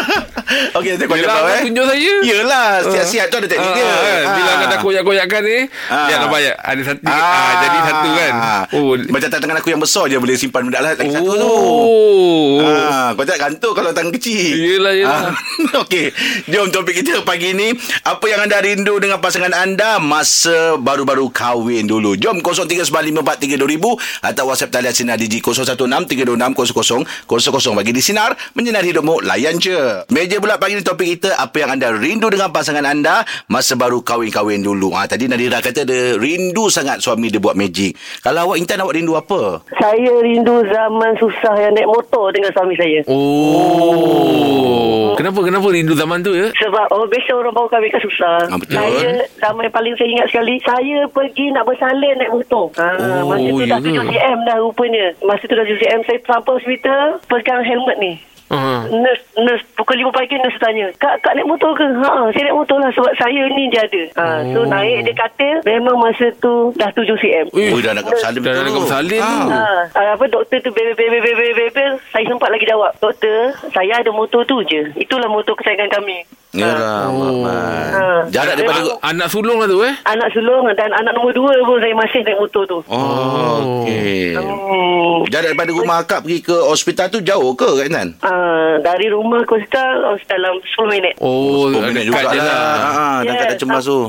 Okey 0.80 0.88
nanti 0.90 1.04
aku 1.04 1.14
Yelah, 1.14 1.36
kau 1.36 1.46
eh 1.46 1.62
tunjuk 1.62 1.84
saya 1.84 2.12
Yelah 2.24 2.68
Siap-siap 2.82 3.26
tu 3.28 3.36
ada 3.36 3.46
teknik 3.46 3.68
Ah, 3.68 3.74
dia 3.74 3.84
ah, 3.84 3.92
kan? 3.92 4.24
Bila 4.26 4.48
Ah. 4.48 4.54
Angah 4.56 4.66
dah 4.66 4.78
koyak-koyakkan 4.80 5.42
ni 5.42 5.58
Ah. 5.86 6.06
Dia 6.08 6.16
nampak 6.18 6.40
ya 6.40 6.52
Ada 6.56 6.82
satu 6.82 7.02
ah. 7.04 7.52
Jadi 7.60 7.78
satu 7.84 8.08
kan 8.10 8.32
Oh. 8.72 8.92
Macam 8.96 9.28
tangan 9.28 9.56
aku 9.56 9.68
yang 9.68 9.82
besar 9.82 10.04
je 10.08 10.16
boleh 10.16 10.34
simpan 10.34 10.64
benda 10.64 10.80
lah 10.80 10.92
lagi 10.92 11.12
satu 11.12 11.28
tu. 11.28 11.44
Oh 11.44 12.64
Ah, 12.64 13.12
kau 13.12 13.22
tak 13.22 13.36
gantung 13.36 13.72
kalau 13.72 13.92
tangan 13.92 14.10
kecil. 14.10 14.56
Yelah, 14.56 14.92
yelah. 14.92 15.22
Ah, 15.28 15.32
Okey, 15.84 16.10
jom 16.46 16.68
topik 16.68 16.96
kita 16.96 17.20
pagi 17.22 17.52
ni. 17.52 17.70
Apa 18.02 18.24
yang 18.26 18.40
anda 18.40 18.58
rindu 18.58 18.96
dengan 18.96 19.18
pasangan 19.18 19.52
anda 19.52 19.96
masa 19.98 20.74
baru-baru 20.76 21.28
kahwin 21.28 21.84
dulu? 21.84 21.97
Jom 22.18 22.40
0395432000 22.40 24.24
atau 24.24 24.44
WhatsApp 24.48 24.72
talian 24.72 24.94
Sinar 24.94 25.18
Digi 25.18 25.42
0163260000 25.42 27.74
bagi 27.74 27.92
di 27.92 28.02
Sinar 28.02 28.36
menyinar 28.54 28.84
hidupmu 28.86 29.20
layan 29.26 29.58
je. 29.58 30.06
Meja 30.14 30.38
bulat 30.38 30.62
pagi 30.62 30.78
ni 30.78 30.82
topik 30.86 31.18
kita 31.18 31.34
apa 31.36 31.58
yang 31.58 31.70
anda 31.74 31.90
rindu 31.90 32.30
dengan 32.30 32.54
pasangan 32.54 32.86
anda 32.86 33.26
masa 33.50 33.74
baru 33.74 33.98
kahwin-kahwin 34.02 34.62
dulu. 34.62 34.94
Ah 34.94 35.06
tadi 35.10 35.26
Nadira 35.26 35.58
kata 35.58 35.82
dia 35.84 36.14
rindu 36.16 36.70
sangat 36.70 37.02
suami 37.02 37.30
dia 37.30 37.40
buat 37.42 37.56
magic. 37.58 37.96
Kalau 38.22 38.50
awak 38.50 38.58
Intan 38.62 38.80
awak 38.82 38.94
rindu 38.94 39.16
apa? 39.18 39.62
Saya 39.78 40.12
rindu 40.22 40.62
zaman 40.66 41.16
susah 41.18 41.54
yang 41.58 41.74
naik 41.74 41.90
motor 41.90 42.30
dengan 42.30 42.50
suami 42.54 42.74
saya. 42.78 43.02
Oh 43.10 44.78
Kenapa 45.18 45.42
kenapa 45.42 45.66
rindu 45.74 45.98
zaman 45.98 46.22
tu 46.22 46.30
ya 46.30 46.46
Sebab 46.54 46.94
oh 46.94 47.02
biasa 47.10 47.34
orang 47.34 47.50
baru 47.50 47.66
kahwin 47.66 47.90
kan 47.90 48.02
susah. 48.06 48.38
Ah, 48.46 48.54
betul. 48.54 48.78
Saya 48.78 49.26
zaman 49.42 49.66
yang 49.66 49.74
paling 49.74 49.98
saya 49.98 50.14
ingat 50.14 50.30
sekali, 50.30 50.54
saya 50.62 50.98
pergi 51.10 51.50
nak 51.50 51.66
bersalin 51.88 52.14
naik 52.14 52.32
motor. 52.34 52.64
Ha, 52.76 52.88
Oh, 52.98 53.24
masa 53.26 53.48
tu 53.48 53.56
ya 53.58 53.66
dah 53.66 53.78
ke? 53.80 53.88
7 53.90 54.04
cm 54.04 54.38
dah 54.44 54.56
rupanya. 54.60 55.06
Masa 55.24 55.42
tu 55.42 55.54
dah 55.54 55.64
7 55.64 55.80
cm 55.80 56.00
saya 56.04 56.18
sampai 56.22 56.52
hospital 56.54 57.04
pegang 57.26 57.62
helmet 57.64 57.96
ni. 57.98 58.12
Ah. 58.48 58.88
Nurse, 58.88 59.20
nurse 59.36 59.60
pukul 59.76 60.00
5 60.00 60.08
pagi 60.08 60.40
nurse 60.40 60.56
tanya 60.56 60.88
Kak, 60.96 61.20
kak 61.20 61.36
naik 61.36 61.44
motor 61.44 61.76
ke? 61.76 61.84
Ha, 61.84 62.32
saya 62.32 62.48
naik 62.48 62.56
motor 62.56 62.80
lah 62.80 62.88
sebab 62.96 63.12
saya 63.12 63.44
ni 63.44 63.68
je 63.68 63.76
ada 63.76 64.02
ha, 64.16 64.24
So 64.48 64.58
Oh. 64.58 64.64
naik 64.64 65.04
dia 65.04 65.12
katil 65.12 65.60
Memang 65.68 66.00
masa 66.00 66.32
tu 66.40 66.72
dah 66.72 66.88
7 66.88 67.12
cm 67.12 67.52
Ui, 67.52 67.68
Oh, 67.68 67.80
dah 67.84 67.92
nak 67.92 68.08
bersalin 68.08 68.40
Dah 68.40 68.56
nak 68.56 68.72
bersalin 68.72 69.20
tu. 69.20 69.52
Ah. 69.52 69.84
Ha, 69.92 70.00
apa 70.16 70.24
doktor 70.24 70.64
tu 70.64 70.72
bebe 70.72 70.96
bebe 70.96 71.20
bebe 71.20 71.44
bebe 71.52 71.84
saya 72.08 72.24
sempat 72.24 72.48
lagi 72.48 72.64
jawab 72.64 72.96
doktor 72.96 73.52
saya 73.68 74.00
ada 74.00 74.08
motor 74.10 74.40
tu 74.42 74.64
je 74.64 74.96
itulah 74.96 75.28
motor 75.28 75.52
kesayangan 75.52 75.92
kami 75.92 76.24
Yalah, 76.50 77.06
Oh. 77.06 77.44
Mak. 77.44 78.32
Jarak 78.32 78.54
daripada... 78.54 78.80
Ah, 78.98 79.10
Anak 79.10 79.28
sulung 79.28 79.56
lah 79.56 79.66
tu 79.66 79.80
eh 79.80 79.92
anak 80.06 80.28
sulung 80.30 80.64
dan 80.72 80.88
anak 80.90 81.12
nombor 81.12 81.32
dua 81.32 81.52
pun 81.60 81.76
saya 81.76 81.92
masih 81.92 82.20
naik 82.22 82.38
motor 82.38 82.64
tu 82.64 82.78
Oh, 82.88 83.84
okey. 83.84 84.32
hmm. 84.32 85.28
Jarak 85.28 85.52
daripada 85.52 85.70
rumah 85.70 85.96
akak 86.00 86.24
pergi 86.24 86.38
ke 86.40 86.56
hospital 86.58 87.06
tu 87.08 87.20
jauh 87.20 87.52
ke 87.52 87.68
Kak 87.68 87.84
Intan? 87.84 88.08
Uh, 88.18 88.80
dari 88.80 89.08
rumah 89.08 89.40
ke 89.42 89.52
hospital 89.54 89.92
oh, 90.06 90.16
dalam 90.24 90.54
10 90.56 90.88
minit 90.90 91.14
Oh 91.18 91.68
10 91.68 91.84
minit 91.86 92.02
jugalah. 92.06 92.32
lah 92.32 92.76
Ha, 92.88 93.06
dan 93.20 93.28
Ya, 93.28 93.32
kat 93.36 93.46
dah 93.46 93.58
cemas 93.58 93.84
tu. 93.84 94.00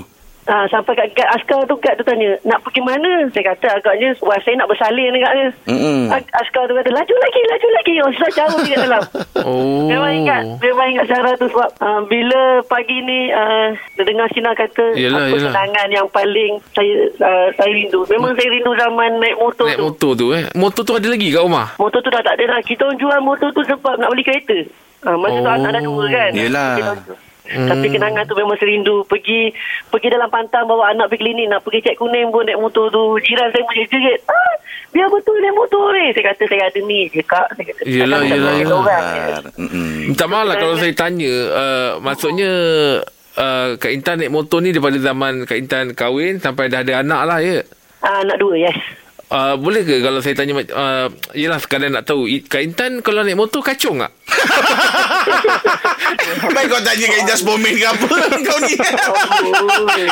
Ah, 0.41 0.65
sampai 0.65 0.95
kat, 0.95 1.07
kat 1.13 1.29
askar 1.29 1.61
tu 1.63 1.77
kat 1.77 1.93
tu 1.93 2.01
tanya 2.01 2.33
nak 2.41 2.61
pergi 2.61 2.79
mana? 2.79 3.27
Saya 3.29 3.53
kata 3.53 3.67
agaknya 3.75 4.17
wife 4.17 4.41
saya 4.41 4.55
nak 4.55 4.65
bersalin 4.65 5.11
agaknya 5.11 5.47
Mm-mm. 5.65 6.09
Ak- 6.09 6.31
askar 6.33 6.65
tu 6.65 6.73
kata 6.73 6.89
laju 6.89 7.13
lagi 7.15 7.41
laju 7.45 7.67
lagi. 7.71 7.93
Oh 7.99 8.11
susah 8.11 8.31
jauh 8.33 8.59
di 8.59 8.71
kat 8.71 8.79
dalam. 8.81 9.03
Oh. 9.39 9.87
Memang 9.87 10.11
ingat 10.15 10.41
Memang 10.59 10.87
ingat 10.89 11.07
cara 11.07 11.31
tu 11.33 11.47
Sebab 11.47 11.71
uh, 11.79 12.03
Bila 12.03 12.39
pagi 12.61 12.99
ni 12.99 13.31
uh, 13.31 13.71
Dengar 13.95 14.27
Sina 14.29 14.51
kata 14.51 14.93
Yelah, 14.93 15.25
Apa 15.25 15.31
yelah. 15.31 15.47
kenangan 15.47 15.87
yang 15.89 16.07
paling 16.09 16.59
Saya 16.69 16.91
uh, 17.15 17.47
saya 17.49 17.71
rindu? 17.71 18.03
Memang 18.05 18.35
saya 18.35 18.51
rindu 18.51 18.75
zaman 18.75 19.15
Naik 19.15 19.39
motor 19.39 19.63
Naik 19.63 19.79
tu. 19.79 19.83
motor 19.85 20.11
tu 20.13 20.25
eh? 20.33 20.43
Motor 20.53 20.81
tu 20.83 20.93
ada 20.93 21.07
lagi 21.07 21.27
kat 21.29 21.39
rumah? 21.39 21.71
Motor 21.77 21.99
tu 21.99 22.09
dah 22.09 22.19
tak 22.19 22.35
ada 22.35 22.43
dah. 22.47 22.59
Kita 22.61 22.83
jual 22.93 23.19
motor 23.21 23.47
tu 23.49 23.61
Sebab 23.63 23.95
nak 23.95 24.11
beli 24.11 24.23
kereta. 24.23 24.57
Uh, 25.01 25.15
Masa 25.15 25.37
tu 25.37 25.47
Oh. 25.47 25.55
anak 25.55 25.69
dah 25.71 25.81
dua 25.81 26.03
kan? 26.09 26.31
Yelah. 26.35 26.71
Kita 26.75 27.13
jual. 27.49 27.65
Tapi 27.65 27.85
kenangan 27.89 28.23
tu 28.23 28.33
memang 28.33 28.55
serindu 28.55 29.01
Pergi 29.03 29.49
Pergi 29.87 30.07
dalam 30.07 30.27
pantang 30.27 30.63
Bawa 30.63 30.89
anak 30.89 31.09
pergi 31.09 31.25
klinik 31.25 31.47
Nak 31.47 31.61
pergi 31.61 31.83
cek 31.83 31.95
kuning 31.95 32.29
pun 32.29 32.45
Naik 32.45 32.57
motor 32.57 32.87
tu 32.87 33.01
Jiran 33.19 33.49
saya 33.49 33.61
pun 33.61 33.73
jerit 33.75 34.21
ah, 34.23 34.53
Biar 34.89 35.07
betul 35.07 35.37
naik 35.37 35.53
motor 35.53 35.89
ni 35.91 36.05
Saya 36.11 36.25
kata 36.27 36.43
saya 36.45 36.63
ada 36.63 36.79
ni 36.79 36.99
je 37.07 37.21
kak 37.21 37.47
Saya 37.51 37.65
kata, 37.67 37.81
Yelah, 37.83 38.19
"Takkan 38.19 38.29
yelah, 38.31 38.53
yelah. 38.55 38.77
boleh 38.77 38.77
orang." 38.79 39.43
Mm-mm. 39.57 39.89
Minta 40.07 40.25
maaf 40.25 40.45
lah 40.45 40.55
kalau 40.55 40.75
saya 40.75 40.93
tanya 40.93 41.33
uh, 41.49 41.89
Maksudnya 41.99 42.51
uh, 43.35 43.67
Kak 43.75 43.91
Intan 43.91 44.15
naik 44.19 44.29
motor 44.29 44.59
ni 44.59 44.69
Daripada 44.69 44.97
zaman 44.97 45.43
Kak 45.43 45.57
Intan 45.57 45.85
kahwin 45.91 46.37
Sampai 46.37 46.67
dah 46.67 46.81
ada 46.81 47.01
anak 47.01 47.21
lah 47.23 47.39
ya 47.39 47.59
Ah, 47.99 48.21
Anak 48.21 48.37
dua 48.37 48.55
yes 48.55 48.77
Uh, 49.29 49.53
boleh 49.53 49.85
ke 49.85 50.01
kalau 50.01 50.25
saya 50.25 50.33
tanya 50.33 50.57
uh, 50.73 51.05
Yelah 51.37 51.61
sekadar 51.61 51.93
nak 51.93 52.01
tahu 52.01 52.25
Kak 52.41 52.65
Intan 52.65 53.05
kalau 53.05 53.21
naik 53.21 53.37
motor 53.37 53.61
kacung 53.61 54.01
tak? 54.01 54.09
Baik 56.47 56.65
kau 56.67 56.79
tanya 56.79 57.05
kat 57.05 57.19
Ijas 57.21 57.41
Momen 57.41 57.73
ke 57.73 57.85
apa 57.85 58.07
Kau 58.47 58.57
ni 58.61 58.73
Oi. 58.75 60.03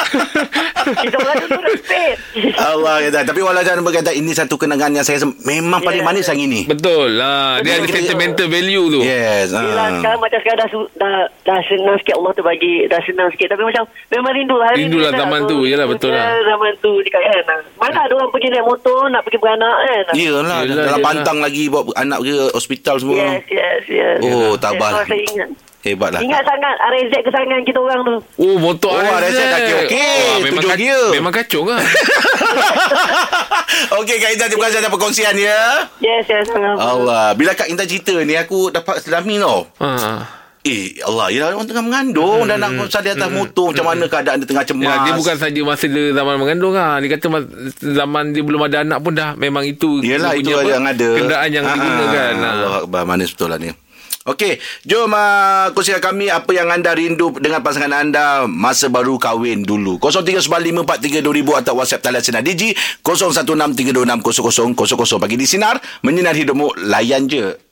Kita 0.98 1.16
orang 1.18 1.36
tu 1.44 1.60
respect. 1.62 2.18
Allah 2.56 2.96
kata 3.04 3.20
Tapi 3.26 3.40
walau 3.40 3.60
jangan 3.60 3.82
berkata 3.82 4.10
Ini 4.12 4.32
satu 4.32 4.56
kenangan 4.56 4.92
yang 4.92 5.04
saya 5.04 5.18
rasa 5.18 5.28
Memang 5.44 5.80
paling 5.80 5.96
Ya. 5.98 6.06
manis 6.06 6.26
yang 6.26 6.38
ini 6.40 6.62
Betul 6.64 7.18
lah. 7.18 7.58
Dia 7.60 7.78
ada 7.78 7.88
sentimental 7.88 8.46
value 8.46 8.86
tu. 8.88 9.00
Yes 9.02 9.50
Yelah, 9.50 9.66
ah. 9.84 9.90
sekarang 9.96 10.20
macam 10.20 10.40
sekarang 10.40 10.60
dah, 10.60 10.70
dah, 10.96 11.16
dah 11.44 11.60
senang 11.64 11.98
sikit 11.98 12.16
Allah 12.16 12.32
tu 12.32 12.42
bagi 12.42 12.74
dah 12.86 13.02
senang 13.02 13.30
sikit 13.30 13.48
tapi 13.50 13.64
macam 13.64 13.84
memang 14.08 14.32
rindu 14.32 14.56
lah 14.56 14.70
Rindu 14.72 14.98
lah 15.00 15.12
zaman 15.12 15.42
tu. 15.46 15.58
Yelah, 15.64 15.86
betul 15.86 16.12
lah. 16.12 16.22
Ya, 16.24 16.46
zaman 16.46 16.72
tu 16.78 16.92
dekat 17.02 17.22
kan 17.44 17.60
mana 17.76 17.98
ada 18.00 18.14
orang 18.14 18.30
pergi 18.30 18.48
naik 18.48 18.64
motor 18.64 19.08
nak 19.08 19.22
pergi 19.22 19.38
beranak 19.38 19.76
kan 19.76 20.14
Yelah, 20.14 20.42
Yelah, 20.44 20.60
Dalam 20.64 20.86
yelah. 20.94 21.00
pantang 21.02 21.38
lagi 21.40 21.64
Bawa 21.68 21.90
anak 21.96 22.20
ke 22.22 22.34
hospital 22.52 22.96
semua 22.98 23.18
yes 23.18 23.44
yes 23.48 23.82
yes 23.88 24.18
Oh, 24.20 24.54
Yes, 24.54 24.60
tabah. 24.60 24.92
oh, 24.94 25.04
saya 25.04 25.22
ingat 25.26 25.50
Hebat 25.88 26.10
lah 26.10 26.20
ingat 26.20 26.44
sangat 26.44 26.75
RZ 26.77 27.13
kesangan 27.22 27.60
kita 27.62 27.79
orang 27.79 28.00
tu 28.01 28.15
Oh, 28.38 28.58
motor 28.58 28.91
Oh, 28.91 29.00
RZ. 29.00 29.25
RZ 29.25 29.39
dah 29.41 29.58
okey-okey. 29.58 30.15
Oh, 30.27 30.38
memang, 30.39 30.53
Tujuh 30.58 30.70
kac- 30.70 30.79
gear. 30.79 31.03
memang 31.12 31.34
kacau 31.34 31.62
kan? 31.70 31.82
Okey 33.94 34.15
Kak 34.17 34.29
Intan 34.32 34.48
Terima 34.48 34.65
kasih 34.65 34.79
atas 34.79 34.89
perkongsian 34.89 35.36
ya 35.36 35.62
yes 36.00 36.25
yes 36.25 36.48
Allah 36.75 37.34
Bila 37.34 37.53
Kak 37.53 37.67
Intan 37.67 37.86
cerita 37.86 38.15
ni 38.20 38.34
Aku 38.36 38.70
dapat 38.70 39.00
selami 39.00 39.38
tau 39.38 39.67
ha. 39.77 40.24
Eh 40.60 41.00
Allah 41.00 41.27
Yelah 41.29 41.48
orang 41.51 41.63
tengah 41.63 41.79
mengandung 41.82 42.44
Dan 42.44 42.58
nak 42.58 42.72
pasal 42.77 43.01
di 43.01 43.12
atas 43.12 43.29
motor 43.29 43.72
Macam 43.72 43.86
mana 43.88 44.06
keadaan 44.06 44.38
dia 44.38 44.48
tengah 44.48 44.65
cemas 44.65 44.84
Ya, 44.84 44.96
dia 45.01 45.13
bukan 45.13 45.36
saja 45.38 45.60
masa 45.62 45.86
dia 45.86 46.03
zaman 46.12 46.36
mengandung 46.36 46.74
lah. 46.74 46.98
Dia 46.98 47.10
kata 47.12 47.27
zaman 47.77 48.24
dia 48.29 48.44
belum 48.44 48.62
ada 48.62 48.77
anak 48.82 49.00
pun 49.00 49.13
dah 49.13 49.32
memang 49.36 49.63
itu 49.63 50.01
Yelah 50.01 50.34
dia 50.34 50.41
itu 50.41 50.51
apa, 50.51 50.67
yang 50.67 50.86
ada 50.86 51.10
Kenderaan 51.13 51.50
yang 51.50 51.63
Ah, 51.63 51.74
digunakan. 51.74 52.34
ah, 52.34 52.44
Ah. 52.44 52.51
Allah 52.58 52.72
Akbar 52.82 53.03
Manis 53.06 53.32
betul 53.32 53.48
lah 53.48 53.58
ni 53.58 53.72
Okey, 54.28 54.60
jom 54.84 55.16
uh, 55.16 55.72
kongsikan 55.72 56.04
kami 56.04 56.28
apa 56.28 56.52
yang 56.52 56.68
anda 56.68 56.92
rindu 56.92 57.32
dengan 57.40 57.64
pasangan 57.64 57.96
anda 57.96 58.44
masa 58.44 58.92
baru 58.92 59.16
kahwin 59.16 59.64
dulu. 59.64 60.04
0395432000 60.04 61.64
atau 61.64 61.80
WhatsApp 61.80 62.04
talian 62.04 62.20
Sinar 62.20 62.44
Digi 62.44 62.76
0163260000 63.08 65.24
pagi 65.24 65.40
di 65.40 65.48
Sinar 65.48 65.80
menyinar 66.04 66.36
hidupmu 66.36 66.76
layan 66.92 67.32
je. 67.32 67.67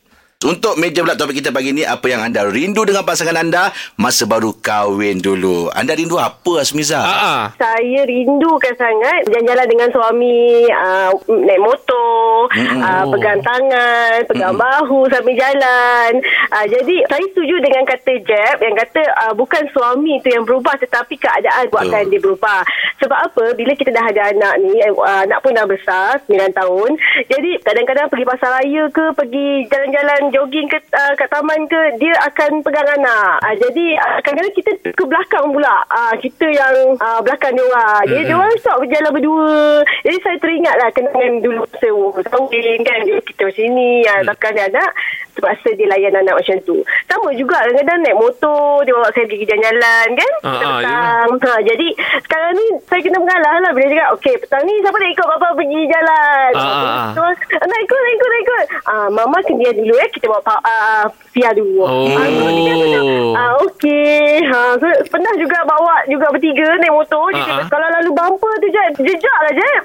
Untuk 0.46 0.78
meja 0.78 1.02
pula 1.02 1.18
topik 1.18 1.42
kita 1.42 1.50
pagi 1.50 1.74
ni 1.74 1.82
Apa 1.82 2.06
yang 2.06 2.22
anda 2.22 2.46
rindu 2.46 2.86
dengan 2.86 3.02
pasangan 3.02 3.34
anda 3.34 3.74
Masa 3.98 4.30
baru 4.30 4.54
kahwin 4.54 5.18
dulu 5.18 5.74
Anda 5.74 5.98
rindu 5.98 6.22
apa 6.22 6.62
Asmiza? 6.62 7.02
Ah, 7.02 7.18
ah. 7.18 7.44
Saya 7.58 8.06
rindukan 8.06 8.78
sangat 8.78 9.25
jalan-jalan 9.30 9.68
dengan 9.68 9.90
suami, 9.90 10.70
uh, 10.70 11.12
naik 11.25 11.62
motor, 11.62 12.50
uh, 12.54 13.04
pegang 13.10 13.42
tangan, 13.42 14.22
pegang 14.30 14.56
bahu 14.56 15.08
sambil 15.10 15.36
jalan. 15.36 16.12
Uh, 16.54 16.66
jadi 16.70 16.96
saya 17.10 17.25
setuju 17.32 17.56
dengan 17.64 17.84
kata 17.88 18.14
Jeb 18.22 18.58
yang 18.62 18.75
kata 18.75 19.02
uh, 19.25 19.34
bukan 19.34 19.64
suami 19.72 20.22
tu 20.22 20.30
yang 20.30 20.44
berubah 20.44 20.78
tetapi 20.78 21.16
keadaan 21.18 21.72
buatkan 21.72 22.12
dia 22.12 22.22
berubah. 22.22 22.62
Sebab 23.02 23.20
apa? 23.32 23.44
Bila 23.58 23.72
kita 23.75 23.92
dah 23.92 24.06
ada 24.06 24.22
anak 24.32 24.54
ni, 24.64 24.80
uh, 24.84 25.24
anak 25.25 25.40
pun 25.42 25.56
dah 25.56 25.68
besar, 25.68 26.22
9 26.28 26.54
tahun. 26.56 26.90
Jadi 27.28 27.52
kadang-kadang 27.64 28.08
pergi 28.12 28.25
pasar 28.28 28.50
raya 28.62 28.84
ke, 28.92 29.06
pergi 29.16 29.48
jalan-jalan 29.68 30.22
jogging 30.36 30.68
ke 30.68 30.75
uh, 30.92 31.15
kat 31.15 31.32
taman 31.32 31.63
ke, 31.72 31.80
dia 31.96 32.12
akan 32.27 32.60
pegang 32.60 32.89
anak. 33.00 33.39
Uh, 33.39 33.56
jadi 33.56 33.86
uh, 33.96 34.20
kadang-kadang 34.20 34.56
kita 34.60 34.72
ke 34.92 35.04
belakang 35.08 35.48
pula. 35.56 35.75
Uh, 35.88 36.13
kita 36.20 36.51
yang 36.51 37.00
uh, 37.00 37.24
belakang 37.24 37.56
dia 37.56 37.63
orang. 37.63 38.04
Jadi 38.12 38.22
dia 38.27 38.36
orang 38.36 38.60
stop 38.60 38.84
berjalan 38.84 39.12
berdua. 39.15 39.56
Jadi 40.04 40.18
saya 40.20 40.38
teringat 40.44 40.75
lah 40.75 40.89
kenangan 40.92 41.34
dulu 41.39 41.63
masa 41.63 41.89
kahwin 42.27 42.80
kan. 42.84 43.00
Kita 43.24 43.42
macam 43.48 43.65
ni. 43.72 43.89
Uh, 44.04 44.22
Takkan 44.27 44.51
dia 44.60 44.68
anak 44.68 44.92
terpaksa 45.36 45.70
dia 45.75 45.88
layan 45.92 46.15
anak 46.15 46.39
macam 46.39 46.58
tu. 46.63 46.80
Sama 47.12 47.30
juga 47.36 47.60
kadang-kadang 47.60 48.00
naik 48.01 48.18
motor, 48.18 48.82
dia 48.88 48.96
bawa 48.96 49.10
saya 49.12 49.25
pergi 49.27 49.46
jalan-jalan 49.46 50.08
kan. 50.15 50.32
Ah, 50.48 50.56
petang. 50.56 51.30
Ha, 51.36 51.51
jadi 51.62 51.88
sekarang 52.24 52.51
ni 52.56 52.65
saya 52.88 53.00
kena 53.04 53.20
mengalah 53.20 53.54
lah 53.60 53.72
bila 53.75 53.86
cakap, 53.92 54.10
okey 54.15 54.36
petang 54.39 54.63
ni 54.63 54.74
siapa 54.80 54.96
nak 54.96 55.12
ikut 55.12 55.27
bapa 55.27 55.48
pergi 55.60 55.82
jalan. 55.92 56.35
Ah, 56.52 56.62
ah, 56.62 56.86
ah. 56.86 57.10
So, 57.12 57.22
nak 57.58 57.80
ikut, 57.80 57.98
nak 57.98 58.12
ikut, 58.12 58.28
nak 58.28 58.42
ikut. 58.42 58.66
Ah, 58.84 59.08
mama 59.10 59.38
kena 59.42 59.70
dulu 59.72 59.96
eh. 59.96 60.10
Kita 60.10 60.25
bawa 60.28 60.42
pa, 60.42 60.56
ah, 60.60 61.04
Fia 61.28 61.50
dulu. 61.52 61.82
Oh. 61.82 62.06
Ah, 62.12 62.28
so 62.28 62.46
dia 62.46 62.64
kata 62.68 62.86
macam, 62.86 63.04
ah, 63.34 63.52
okey. 63.64 64.20
Ha, 64.44 64.60
so, 64.75 64.86
pernah 65.08 65.34
juga 65.36 65.58
bawa 65.64 65.96
juga 66.06 66.30
bertiga 66.30 66.66
naik 66.75 66.94
motor. 66.94 67.25
Dia 67.30 67.40
Ah, 67.40 67.48
kata, 67.48 67.62
ah. 67.62 67.68
kalau 67.68 67.88
lalu 67.92 68.10
bumper 68.12 68.54
tu 68.58 68.68
je, 68.68 68.84
jejak 69.04 69.40
lah 69.40 69.54
je. 69.54 69.70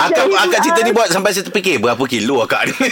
Akak, 0.00 0.16
Jadi, 0.16 0.32
akak 0.34 0.60
cerita 0.60 0.80
ah, 0.80 0.86
ni 0.86 0.92
buat 0.92 1.08
sampai 1.08 1.30
saya 1.30 1.44
terfikir 1.44 1.76
Berapa 1.76 2.00
kilo 2.04 2.40
akak 2.40 2.64
ni 2.64 2.72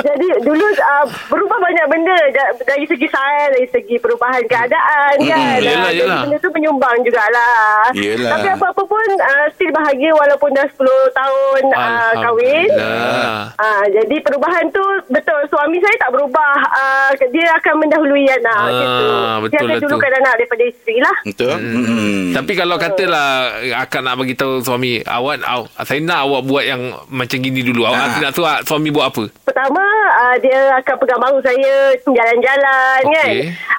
Jadi 0.00 0.26
dulu 0.40 0.64
uh, 0.64 1.04
berubah 1.28 1.58
banyak 1.60 1.86
benda 1.86 2.16
da- 2.30 2.54
dari 2.60 2.84
segi 2.84 3.06
sains, 3.06 3.50
dari 3.52 3.68
segi 3.68 3.96
perubahan 3.96 4.42
keadaan 4.46 5.12
Mm, 5.12 5.26
kan. 5.26 5.58
yelah, 5.58 5.78
Ah, 5.80 5.90
jadi 5.90 6.00
yelah. 6.02 6.20
benda 6.22 6.36
tu 6.38 6.50
menyumbang 6.50 6.96
jugalah. 7.02 7.84
Yelah. 7.92 8.30
Tapi 8.32 8.48
apa-apa 8.50 8.82
pun 8.82 9.06
uh, 9.16 9.46
still 9.52 9.70
bahagia 9.70 10.10
walaupun 10.12 10.50
dah 10.50 10.66
10 10.66 10.78
tahun 11.12 11.59
uh, 11.68 12.12
kahwin. 12.16 12.68
Alhamdulillah. 12.70 13.42
Ah, 13.56 13.84
jadi 13.86 14.16
perubahan 14.20 14.64
tu 14.70 14.80
betul 15.08 15.40
suami 15.48 15.76
saya 15.76 15.96
tak 15.98 16.10
berubah 16.10 16.54
uh, 16.66 17.10
dia 17.28 17.46
akan 17.54 17.74
mendahului 17.76 18.24
anak 18.26 18.56
Ah, 18.56 18.68
gitu. 18.70 19.06
betul 19.40 19.50
dia 19.50 19.58
akan 19.60 19.68
lah 19.68 19.78
dulukan 19.80 20.12
anak 20.16 20.34
daripada 20.36 20.62
isteri 20.64 20.96
lah. 20.98 21.16
Betul 21.22 21.54
hmm. 21.56 22.22
Tapi 22.32 22.52
kalau 22.54 22.76
katalah 22.76 23.28
akak 23.76 24.00
nak 24.00 24.14
bagi 24.16 24.34
tahu 24.34 24.60
suami 24.60 25.02
awak 25.02 25.42
aw, 25.42 25.62
saya 25.82 26.00
nak 26.00 26.24
awak 26.24 26.42
buat 26.44 26.64
yang 26.64 26.80
macam 27.06 27.38
gini 27.38 27.60
dulu. 27.60 27.84
Awak 27.84 28.00
Ah. 28.00 28.18
nak 28.20 28.32
tahu 28.32 28.44
ah, 28.44 28.58
suami 28.62 28.88
buat 28.88 29.10
apa? 29.10 29.24
Pertama 29.44 29.82
uh, 30.16 30.36
dia 30.38 30.58
akan 30.78 30.94
pegang 30.96 31.20
bahu 31.20 31.38
saya 31.40 31.72
jalan-jalan 32.00 33.00
Okey. 33.04 33.14
kan. 33.14 33.28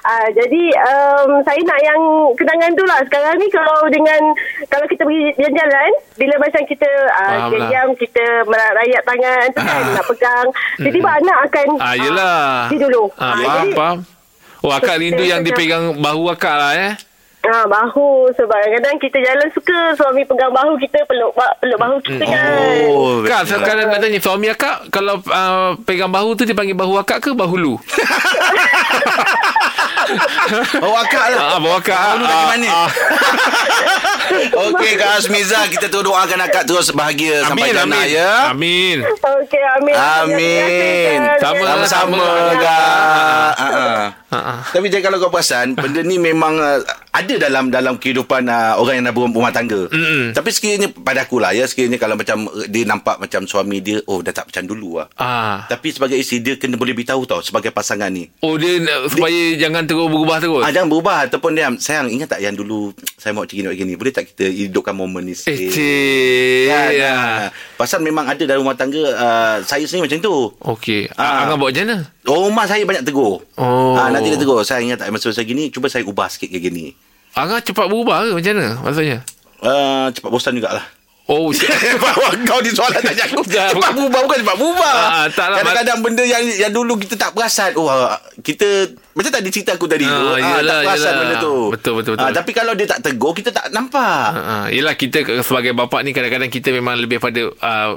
Uh, 0.02 0.28
jadi 0.34 0.62
um, 0.82 1.28
saya 1.42 1.60
nak 1.62 1.80
yang 1.80 2.00
kenangan 2.34 2.70
tu 2.74 2.84
lah. 2.84 2.98
Sekarang 3.06 3.34
ni 3.38 3.46
kalau 3.48 3.86
dengan 3.88 4.20
kalau 4.66 4.86
kita 4.86 5.02
pergi 5.02 5.30
jalan-jalan 5.38 5.90
bila 6.18 6.34
macam 6.38 6.62
kita 6.66 6.90
uh, 7.14 7.30
Faham 7.32 7.50
lah. 7.54 7.70
Diam 7.72 7.88
kita 7.96 8.24
merayap 8.44 9.00
tangan 9.02 9.44
tu 9.48 9.60
kan 9.62 9.80
Ah. 9.80 9.88
nak 9.90 10.04
pegang. 10.06 10.46
Tiba-tiba 10.76 11.08
anak 11.16 11.38
akan 11.48 11.66
Ah 11.78 11.94
yelah. 11.96 12.68
dia 12.68 12.78
dulu. 12.78 13.08
Ah, 13.14 13.24
Ah, 13.24 13.34
faham, 13.34 13.48
jadi- 13.64 13.72
faham. 13.74 13.98
Oh 14.60 14.70
akak 14.70 14.94
rindu 14.96 15.24
yang 15.24 15.40
dipegang 15.40 15.96
bahu 15.96 16.28
akak 16.28 16.52
lah 16.52 16.76
eh. 16.76 16.92
Ah 17.42 17.66
bahu 17.66 18.06
sebab 18.30 18.54
kadang-kadang 18.54 19.02
kita 19.02 19.18
jalan 19.18 19.50
suka 19.50 19.74
suami 19.92 20.22
pegang 20.22 20.54
bahu 20.54 20.78
kita 20.78 21.02
peluk 21.02 21.32
peluk 21.34 21.74
bahu 21.76 21.96
kita 22.00 22.22
kan. 22.22 22.86
Oh 22.86 23.18
Kak 23.20 23.42
sekarang 23.44 23.88
nak 23.88 23.98
tanya 23.98 24.20
suami 24.20 24.46
akak 24.46 24.86
kalau 24.88 25.18
uh, 25.18 25.74
pegang 25.82 26.06
bahu 26.08 26.38
tu 26.38 26.44
dia 26.44 26.54
panggil 26.54 26.76
bahu 26.76 26.94
akak 26.94 27.18
ke 27.18 27.32
bahu 27.32 27.56
lu? 27.56 27.74
Oh 30.78 30.94
akak 30.94 31.26
lah 31.30 31.40
Ah 31.48 31.58
bahu 31.58 31.74
akak. 31.74 31.96
Bahu 31.96 32.14
lu 32.14 32.24
lagi 32.24 32.36
Ah, 32.36 32.46
manis. 32.48 32.70
ah. 32.70 32.88
Okey 34.52 34.92
Kak 34.96 35.10
Asmiza 35.20 35.68
Kita 35.68 35.86
tu 35.88 36.00
doakan 36.02 36.40
akak 36.46 36.64
terus 36.64 36.90
bahagia 36.90 37.44
Sampai 37.44 37.70
Amin 37.70 37.76
jannah 37.76 38.04
amin. 38.04 38.14
ya 38.16 38.32
Amin. 38.50 38.98
Okey 39.04 39.62
amin. 39.80 39.94
Amin 39.94 41.18
Sama, 41.38 41.62
Sama-sama 41.62 42.16
sama. 42.18 42.54
Kak 42.56 43.52
ah. 43.58 44.06
Ha 44.12 44.21
ah. 44.34 44.60
Tapi 44.64 44.86
Jay 44.86 44.98
kalau 44.98 45.16
kau 45.18 45.28
perasan 45.28 45.74
Benda 45.74 46.00
ni 46.00 46.16
memang 46.16 46.54
uh, 46.54 46.80
Ada 47.10 47.36
dalam 47.42 47.68
dalam 47.68 47.94
kehidupan 47.94 48.44
uh, 48.44 48.74
Orang 48.74 48.96
yang 48.96 49.04
dah 49.04 49.12
berumah 49.12 49.48
tangga 49.48 49.86
Mm-mm. 49.86 50.32
Tapi 50.32 50.48
sekiranya 50.48 50.88
Pada 50.90 51.22
aku 51.22 51.36
lah 51.36 51.50
ya 51.50 51.62
Sekiranya 51.62 51.96
kalau 51.96 52.14
macam 52.14 52.46
uh, 52.46 52.64
Dia 52.64 52.82
nampak 52.82 53.18
macam 53.18 53.44
suami 53.44 53.78
dia 53.78 54.00
Oh 54.04 54.18
dah 54.18 54.30
tak 54.30 54.48
macam 54.48 54.64
dulu 54.64 54.96
lah 54.96 55.08
Ah. 55.14 55.64
Tapi 55.66 55.90
sebagai 55.90 56.14
isteri 56.14 56.40
Dia 56.40 56.54
kena 56.54 56.74
boleh 56.74 56.92
beritahu 56.92 57.22
tau 57.22 57.40
Sebagai 57.40 57.68
pasangan 57.68 58.08
ni 58.08 58.32
Oh 58.40 58.54
dia 58.54 58.78
nak- 58.78 59.08
supaya 59.08 59.42
jangan 59.54 59.84
terus 59.84 60.06
berubah 60.06 60.38
terus. 60.38 60.62
Ah, 60.62 60.70
jangan 60.70 60.88
berubah 60.88 61.18
Ataupun 61.24 61.52
dia 61.52 61.68
Sayang 61.74 62.08
ingat 62.08 62.28
tak 62.30 62.40
yang 62.40 62.52
dulu 62.52 62.90
Saya 63.14 63.32
mau 63.32 63.42
macam 63.42 63.52
gini 63.52 63.66
macam 63.66 63.80
gini 63.82 63.94
Boleh 63.94 64.12
tak 64.12 64.24
kita 64.26 64.44
hidupkan 64.46 64.92
momen 64.92 65.22
ni 65.24 65.34
Eh, 65.34 65.38
sikit 65.38 65.68
cik. 65.70 66.64
Kan, 66.66 66.90
Ya. 66.92 67.12
ah. 67.12 67.40
Pasal 67.74 68.00
memang 68.00 68.24
ada 68.24 68.42
dalam 68.42 68.62
rumah 68.62 68.74
tangga 68.74 69.02
uh, 69.02 69.56
Saya 69.60 69.82
sendiri 69.82 70.06
macam 70.06 70.18
tu 70.18 70.34
Okey. 70.70 71.12
Ah. 71.14 71.44
Angah 71.44 71.56
buat 71.56 71.70
macam 71.70 71.84
mana? 71.84 71.98
Oh, 72.22 72.46
rumah 72.46 72.64
saya 72.64 72.82
banyak 72.82 73.02
tegur 73.02 73.42
Oh. 73.54 73.94
ah, 73.94 74.08
Nanti 74.22 74.30
dia 74.30 74.38
tegur 74.38 74.62
Saya 74.62 74.80
ingat 74.80 74.98
tak 74.98 75.10
masa-masa 75.10 75.42
gini 75.42 75.68
Cuba 75.68 75.86
saya 75.86 76.02
ubah 76.02 76.26
sikit 76.26 76.46
kayak 76.48 76.62
gini. 76.64 76.94
Angah 77.32 77.58
cepat 77.58 77.86
berubah 77.86 78.22
ke? 78.22 78.30
Macam 78.32 78.52
mana 78.54 78.70
maksudnya? 78.80 79.18
uh, 79.58 80.06
Cepat 80.08 80.28
bosan 80.28 80.54
jugalah. 80.54 80.86
Oh, 81.24 81.48
si- 81.54 81.64
Kau 82.42 82.58
di 82.58 82.68
soalan 82.68 82.98
tanya 82.98 83.24
aku 83.24 83.46
Cepat 83.72 83.90
berubah 83.92 84.20
Bukan 84.22 84.38
cepat 84.38 84.56
berubah. 84.56 84.94
Ah, 84.94 85.26
tak 85.28 85.46
lah, 85.48 85.56
Kadang-kadang 85.56 85.98
benda 86.00 86.22
yang 86.22 86.42
yang 86.44 86.68
dulu 86.68 86.98
kita 86.98 87.14
tak 87.14 87.30
perasan 87.30 87.72
Oh 87.74 87.86
ah, 87.86 88.14
kita 88.38 88.66
Macam 89.12 89.30
tadi 89.30 89.48
cerita 89.48 89.72
aku 89.72 89.86
tadi 89.86 90.02
Ah, 90.02 90.10
tu 90.10 90.24
yelah, 90.36 90.60
Tak 90.60 90.84
perasan 90.84 90.98
yelah. 91.06 91.20
benda 91.22 91.36
tu. 91.38 91.54
Betul, 91.70 91.92
betul, 91.94 92.12
betul. 92.12 92.26
Ah, 92.26 92.34
Tapi 92.34 92.50
kalau 92.50 92.72
dia 92.72 92.86
tak 92.86 93.00
tegur 93.02 93.32
Kita 93.32 93.48
tak 93.48 93.70
nampak. 93.70 94.28
Ha, 94.34 94.54
yelah 94.68 94.92
kita 94.92 95.22
ke- 95.22 95.40
sebagai 95.40 95.72
bapa 95.72 96.00
ni 96.00 96.10
kadang-kadang 96.10 96.48
kita 96.48 96.68
memang 96.68 96.98
lebih 96.98 97.16
pada 97.16 97.40
uh, 97.46 97.90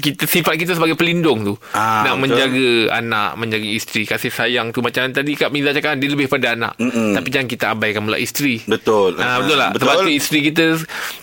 kita 0.00 0.24
sifat 0.24 0.54
kita 0.56 0.72
sebagai 0.74 0.96
pelindung 0.96 1.44
tu. 1.44 1.54
Ah, 1.72 2.04
nak 2.04 2.16
betul. 2.16 2.22
menjaga 2.24 2.68
anak, 2.96 3.30
menjaga 3.36 3.68
isteri, 3.68 4.02
kasih 4.04 4.28
sayang 4.28 4.70
tu 4.70 4.80
macam 4.80 5.06
tadi 5.08 5.34
Kak 5.34 5.50
Miza 5.50 5.70
cakap 5.70 5.96
dia 5.96 6.08
lebih 6.08 6.26
pada 6.26 6.54
anak. 6.54 6.72
Mm-mm. 6.76 7.14
Tapi 7.14 7.28
jangan 7.28 7.48
kita 7.48 7.64
abaikan 7.72 8.02
pula 8.04 8.18
isteri. 8.18 8.60
Betul. 8.64 9.20
Ha, 9.20 9.40
betul 9.40 9.56
tak? 9.56 9.70
Betul. 9.76 9.82
Sebab 9.86 9.94
tu 10.00 10.10
isteri 10.10 10.40
kita 10.44 10.64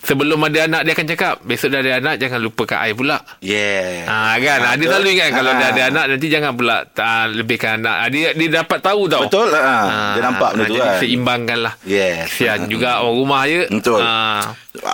sebelum 0.01 0.40
ada 0.46 0.60
anak 0.66 0.82
dia 0.86 0.94
akan 0.94 1.08
cakap, 1.08 1.36
besok 1.42 1.70
dah 1.72 1.80
ada 1.82 1.92
anak 1.98 2.16
jangan 2.18 2.40
lupakan 2.40 2.78
I 2.82 2.94
pula. 2.94 3.18
Yeah. 3.42 4.06
Ha, 4.06 4.38
kan? 4.38 4.60
Ha, 4.62 4.70
dia 4.74 4.80
betul. 4.80 4.90
selalu 4.94 5.08
ingat 5.13 5.30
kalau 5.32 5.51
Ah. 5.51 5.58
dah 5.58 5.68
ada 5.72 5.84
anak 5.92 6.06
nanti 6.16 6.28
jangan 6.30 6.51
pula 6.56 6.78
uh, 6.88 7.25
lebihkan 7.30 7.72
anak. 7.84 7.96
Ha, 7.98 8.06
dia 8.08 8.28
dia 8.32 8.50
dapat 8.62 8.80
tahu 8.80 9.01
tau. 9.08 9.24
Betul. 9.28 9.50
Ha. 9.51 9.75
Dia 10.16 10.22
nampak 10.22 10.50
benda 10.56 10.63
tu 10.63 10.75
jadi 10.75 10.80
kan. 10.80 11.00
seimbangkan 11.01 11.58
lah. 11.60 11.74
Yes. 11.84 12.32
Kesian 12.32 12.66
juga 12.66 13.04
orang 13.04 13.16
rumah 13.18 13.42
je. 13.46 13.62
Betul. 13.68 14.01
Ha, 14.01 14.13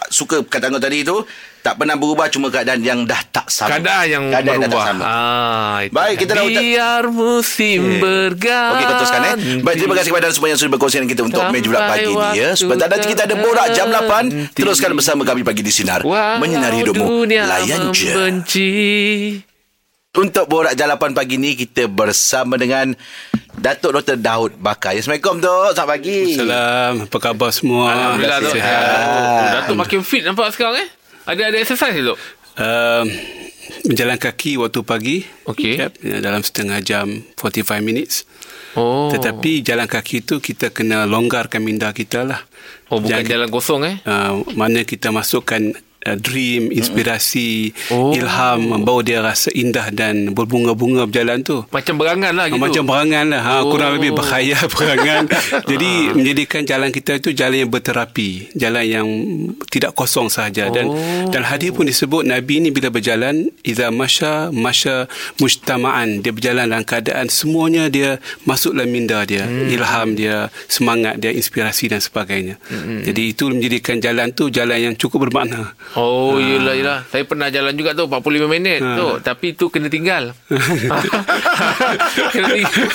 Suka 0.10 0.42
kata 0.42 0.74
Angah 0.74 0.82
tadi 0.82 1.06
tu 1.06 1.22
tak 1.68 1.76
pernah 1.76 1.94
berubah 1.94 2.32
cuma 2.32 2.48
keadaan 2.48 2.80
yang 2.80 3.04
dah 3.04 3.20
tak 3.28 3.52
sama. 3.52 3.76
Keadaan 3.76 4.06
yang 4.08 4.24
keadaan 4.32 4.56
dah 4.56 4.64
tak 4.64 4.72
berubah. 4.72 4.88
sama. 4.88 5.04
Ah, 5.04 5.78
itu 5.82 5.92
Baik, 5.92 6.16
kita 6.18 6.32
dah 6.32 6.44
ucap- 6.46 6.64
Biar 6.64 7.04
musim 7.12 7.80
Yeah. 7.84 8.00
berganti. 8.00 8.72
Okey, 8.72 8.86
kau 8.86 8.96
teruskan 8.96 9.22
eh. 9.22 9.36
Baik, 9.60 9.76
terima 9.78 9.94
kasih 9.94 10.10
kepada 10.10 10.28
semua 10.32 10.48
yang 10.48 10.56
sudah 10.56 10.72
berkongsi 10.72 10.96
dengan 10.96 11.12
kita 11.12 11.22
untuk 11.26 11.42
Sampai 11.42 11.54
meja 11.54 11.68
bulat 11.68 11.84
pagi 11.86 12.08
ni 12.08 12.40
ya. 12.40 12.50
Sebentar 12.54 12.88
nanti 12.88 13.08
kita 13.10 13.22
ada 13.24 13.36
borak 13.36 13.68
jam 13.74 13.88
8. 13.90 14.24
terhenti. 14.24 14.56
Teruskan 14.56 14.92
bersama 14.94 15.22
kami 15.22 15.42
pagi 15.44 15.60
di 15.60 15.70
sinar. 15.70 16.00
Walau 16.02 16.40
Menyinari 16.40 16.76
hidupmu. 16.82 17.06
Layan 17.28 17.92
je. 17.92 18.08
membenci. 18.08 18.72
Untuk 20.14 20.48
borak 20.48 20.74
jalapan 20.74 21.12
pagi 21.12 21.36
ni 21.36 21.54
kita 21.54 21.86
bersama 21.86 22.56
dengan 22.56 22.96
Datuk 23.54 23.92
Dr. 23.92 24.18
Daud 24.18 24.56
Bakar. 24.56 24.94
Assalamualaikum 24.94 25.38
Dok. 25.38 25.74
Selamat 25.74 25.90
pagi. 25.92 26.20
Salam, 26.34 26.94
apa 27.04 27.18
khabar 27.20 27.50
semua? 27.52 27.86
Alhamdulillah. 27.92 28.40
Datuk 29.54 29.76
makin 29.76 30.00
fit 30.02 30.22
nampak 30.22 30.54
sekarang 30.54 30.80
eh. 30.80 30.90
Ada 31.28 31.52
ada 31.52 31.58
exercise 31.60 32.00
tu. 32.00 32.16
Um, 32.58 33.06
berjalan 33.86 34.18
kaki 34.18 34.58
waktu 34.58 34.80
pagi. 34.82 35.18
Okey. 35.46 35.76
Yep, 35.78 35.94
dalam 36.24 36.42
setengah 36.42 36.80
jam, 36.80 37.22
45 37.36 37.84
minutes. 37.84 38.24
Oh. 38.74 39.12
Tetapi 39.12 39.62
jalan 39.62 39.86
kaki 39.86 40.24
tu 40.24 40.40
kita 40.40 40.72
kena 40.72 41.04
longgarkan 41.04 41.60
minda 41.60 41.92
kita 41.92 42.24
lah. 42.24 42.42
oh 42.88 43.04
bukan 43.04 43.22
Jangan- 43.22 43.30
jalan 43.30 43.50
kosong 43.52 43.82
eh. 43.84 43.96
Uh, 44.08 44.42
mana 44.56 44.88
kita 44.88 45.12
masukkan 45.12 45.60
uh, 46.08 46.16
dream, 46.18 46.72
inspirasi, 46.72 47.76
Oh. 47.88 48.12
ilham, 48.12 48.60
membawa 48.70 49.00
dia 49.02 49.20
rasa 49.20 49.52
indah 49.54 49.92
dan 49.92 50.32
berbunga-bunga 50.32 51.04
berjalan 51.04 51.42
tu. 51.42 51.68
Macam 51.68 51.96
berangan 51.96 52.32
lah 52.32 52.48
gitu. 52.48 52.58
Macam 52.58 52.84
berangan 52.84 53.26
lah 53.28 53.42
ha, 53.42 53.54
Oh. 53.60 53.70
Kurang 53.70 53.96
lebih 53.96 54.14
berkhayal 54.14 54.64
berangan 54.74 55.28
Jadi 55.64 55.90
menjadikan 56.14 56.64
jalan 56.64 56.90
kita 56.90 57.18
itu 57.18 57.34
Jalan 57.34 57.58
yang 57.60 57.72
berterapi 57.72 58.30
Jalan 58.54 58.84
yang 58.84 59.08
tidak 59.68 59.92
kosong 59.94 60.28
sahaja 60.28 60.70
Dan 60.70 60.86
Oh. 60.88 60.96
dan 61.28 61.44
hadis 61.44 61.70
pun 61.70 61.84
disebut 61.84 62.24
Nabi 62.24 62.60
ni 62.60 62.70
bila 62.70 62.88
berjalan 62.88 63.50
Iza 63.62 63.90
masya 63.90 64.50
Masya 64.50 65.10
mujtama'an 65.38 66.22
Dia 66.22 66.32
berjalan 66.32 66.68
dalam 66.68 66.84
keadaan 66.84 67.28
Semuanya 67.28 67.88
dia 67.88 68.22
Masuk 68.44 68.72
dalam 68.72 68.88
minda 68.88 69.24
dia 69.24 69.40
Hmm. 69.40 69.68
Ilham 69.68 70.08
dia 70.14 70.38
Semangat 70.66 71.18
dia 71.18 71.32
Inspirasi 71.32 71.88
dan 71.88 72.00
sebagainya 72.00 72.60
Hmm. 72.64 73.02
Jadi 73.02 73.32
itu 73.32 73.48
menjadikan 73.48 73.98
jalan 73.98 74.30
tu 74.32 74.48
Jalan 74.48 74.80
yang 74.82 74.96
cukup 74.96 75.28
bermakna 75.28 75.74
Oh, 75.98 76.38
yelah, 76.38 76.72
yelah. 76.72 77.00
Saya 77.08 77.26
pernah 77.26 77.50
jalan 77.50 77.74
juga 77.74 77.92
tu 77.92 78.06
45 78.06 78.22
minit 78.48 78.78
Ha. 78.78 78.94
tu. 78.96 79.08
Tapi 79.20 79.48
tu 79.52 79.66
kena 79.68 79.90
tinggal. 79.90 80.38
kena 82.28 82.48
tinggal. 82.48 82.86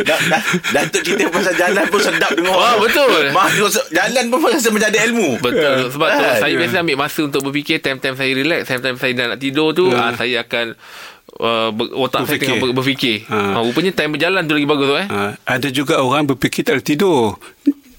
Da- 0.00 0.22
da- 0.24 0.44
Datuk 0.72 1.02
cerita 1.02 1.26
pasal 1.28 1.54
jalan 1.56 1.84
pun 1.86 2.00
sedap 2.00 2.30
dengar. 2.30 2.52
Wah, 2.52 2.78
betul. 2.78 3.30
Masuk 3.30 3.68
jalan 3.90 4.24
pun 4.28 4.38
rasa 4.46 4.68
macam 4.68 4.86
ada 4.86 5.00
ilmu. 5.02 5.28
Betul. 5.40 5.90
Sebab 5.90 6.08
tu 6.08 6.22
Ah, 6.22 6.34
saya 6.38 6.52
ya. 6.52 6.58
biasa 6.58 6.74
ambil 6.80 6.96
masa 6.96 7.20
untuk 7.22 7.40
berfikir 7.42 7.78
time-time 7.78 8.14
saya 8.14 8.30
relax, 8.32 8.60
time-time 8.64 8.96
saya 8.96 9.12
dah 9.12 9.26
nak 9.28 9.40
tidur 9.40 9.68
tu, 9.72 9.90
ah, 9.90 10.12
saya 10.12 10.40
akan 10.40 10.66
uh, 11.36 11.68
ber, 11.70 11.86
otak 11.92 12.22
saya 12.22 12.36
Berfikir. 12.36 12.46
tengah 12.48 12.58
ber, 12.60 12.70
berfikir. 12.72 13.16
Ha. 13.26 13.38
Ah, 13.52 13.60
rupanya 13.60 13.92
time 13.92 14.10
berjalan 14.12 14.42
tu 14.44 14.54
lagi 14.54 14.68
bagus 14.68 14.86
tu 14.86 14.96
eh. 14.96 15.06
Ha, 15.06 15.20
ada 15.44 15.68
juga 15.68 15.98
orang 15.98 16.22
berfikir 16.24 16.62
tak 16.62 16.80
tidur. 16.80 17.34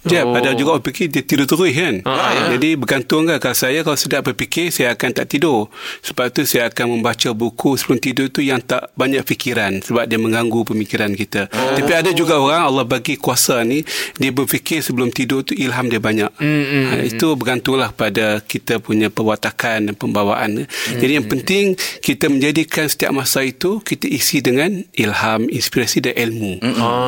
Jeb, 0.01 0.25
Oh. 0.25 0.33
ada 0.33 0.51
juga 0.51 0.73
orang 0.73 0.83
fikir 0.83 1.07
dia 1.07 1.21
tidur 1.21 1.45
terus 1.45 1.61
kan. 1.69 1.95
Ah, 2.03 2.31
ya. 2.31 2.43
Jadi 2.57 2.73
bergantung 2.73 3.23
kan. 3.23 3.37
Kalau 3.37 3.53
saya 3.53 3.79
kalau 3.81 3.93
sedap 3.93 4.25
berfikir, 4.25 4.67
saya 4.67 4.91
akan 4.91 5.09
tak 5.11 5.29
tidur. 5.29 5.69
Sebab 6.01 6.25
tu 6.31 6.41
saya 6.43 6.67
akan 6.67 6.97
membaca 6.97 7.29
buku 7.31 7.75
sebelum 7.75 7.97
tidur 7.97 8.27
tu 8.27 8.41
yang 8.41 8.57
tak 8.59 8.89
banyak 8.93 9.21
fikiran. 9.21 9.77
Sebab 9.79 10.03
dia 10.03 10.17
mengganggu 10.17 10.65
pemikiran 10.65 11.13
kita. 11.13 11.45
Oh. 11.47 11.77
Tapi 11.77 11.91
ada 11.91 12.09
juga 12.11 12.35
orang 12.35 12.65
Allah 12.65 12.81
bagi 12.81 13.13
kuasa 13.15 13.61
ni, 13.61 13.85
dia 14.15 14.29
berfikir 14.29 14.81
sebelum 14.81 15.09
tidur 15.09 15.41
tu 15.41 15.53
ilham 15.53 15.85
dia 15.85 15.97
banyak. 15.97 16.33
Hmm, 16.33 16.65
ha, 16.89 16.95
itu 16.99 17.27
bergantunglah 17.35 17.91
pada 17.91 18.41
kita 18.41 18.77
punya 18.77 19.07
perwatakan 19.07 19.85
dan 19.85 19.93
pembawaan. 19.93 20.65
Hmm, 20.65 20.97
Jadi 20.97 21.11
yang 21.13 21.27
penting 21.27 21.65
kita 21.99 22.25
menjadikan 22.25 22.85
setiap 22.85 23.13
masa 23.13 23.41
itu 23.41 23.77
kita 23.79 24.05
isi 24.05 24.41
dengan 24.41 24.81
ilham, 24.93 25.45
inspirasi 25.45 26.01
dan 26.01 26.17
ilmu. 26.17 26.57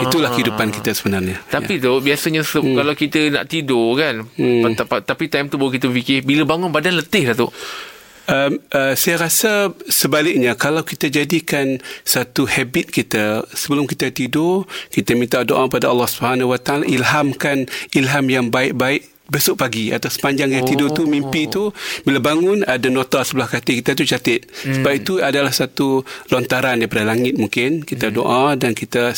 Itulah 0.04 0.30
kehidupan 0.32 0.70
kita 0.72 0.94
sebenarnya. 0.94 1.42
Tapi 1.48 1.78
tu 1.78 1.98
biasanya 1.98 2.46
se- 2.46 2.62
kalau 2.84 3.00
kita 3.00 3.32
nak 3.32 3.48
tidur 3.48 3.96
kan, 3.96 4.28
Hmm. 4.36 4.76
tapi, 4.76 5.00
tapi 5.08 5.24
time 5.32 5.48
tu 5.48 5.56
baru 5.56 5.72
kita 5.72 5.88
fikir 5.88 6.28
bila 6.28 6.44
bangun 6.44 6.68
badan 6.68 7.00
letih 7.00 7.32
lah 7.32 7.36
tu. 7.40 7.48
Um, 8.24 8.56
uh, 8.72 8.96
saya 8.96 9.20
rasa 9.20 9.76
sebaliknya 9.92 10.56
kalau 10.56 10.80
kita 10.88 11.12
jadikan 11.12 11.84
satu 12.08 12.48
habit 12.48 12.88
kita 12.88 13.44
sebelum 13.52 13.84
kita 13.84 14.16
tidur 14.16 14.64
kita 14.88 15.12
minta 15.12 15.44
doa 15.44 15.68
pada 15.68 15.92
Allah 15.92 16.08
Subhanahu 16.08 16.56
Wa 16.56 16.60
Taala 16.64 16.88
ilhamkan 16.88 17.68
ilham 17.92 18.26
yang 18.32 18.48
baik-baik 18.48 19.12
besok 19.28 19.60
pagi 19.60 19.92
atau 19.92 20.08
sepanjang 20.08 20.56
yang 20.56 20.64
tidur 20.64 20.96
tu 20.96 21.04
mimpi 21.04 21.52
tu 21.52 21.76
bila 22.08 22.24
bangun 22.24 22.64
ada 22.64 22.88
nota 22.88 23.28
sebelah 23.28 23.52
katil 23.52 23.84
kita 23.84 23.92
tu 23.92 24.08
catat 24.08 24.40
sebab 24.72 24.94
itu 24.96 25.20
adalah 25.20 25.52
satu 25.52 26.08
lontaran 26.32 26.80
daripada 26.80 27.04
langit 27.04 27.36
mungkin. 27.36 27.84
Kita 27.84 28.08
doa 28.08 28.56
dan 28.56 28.72
kita 28.72 29.12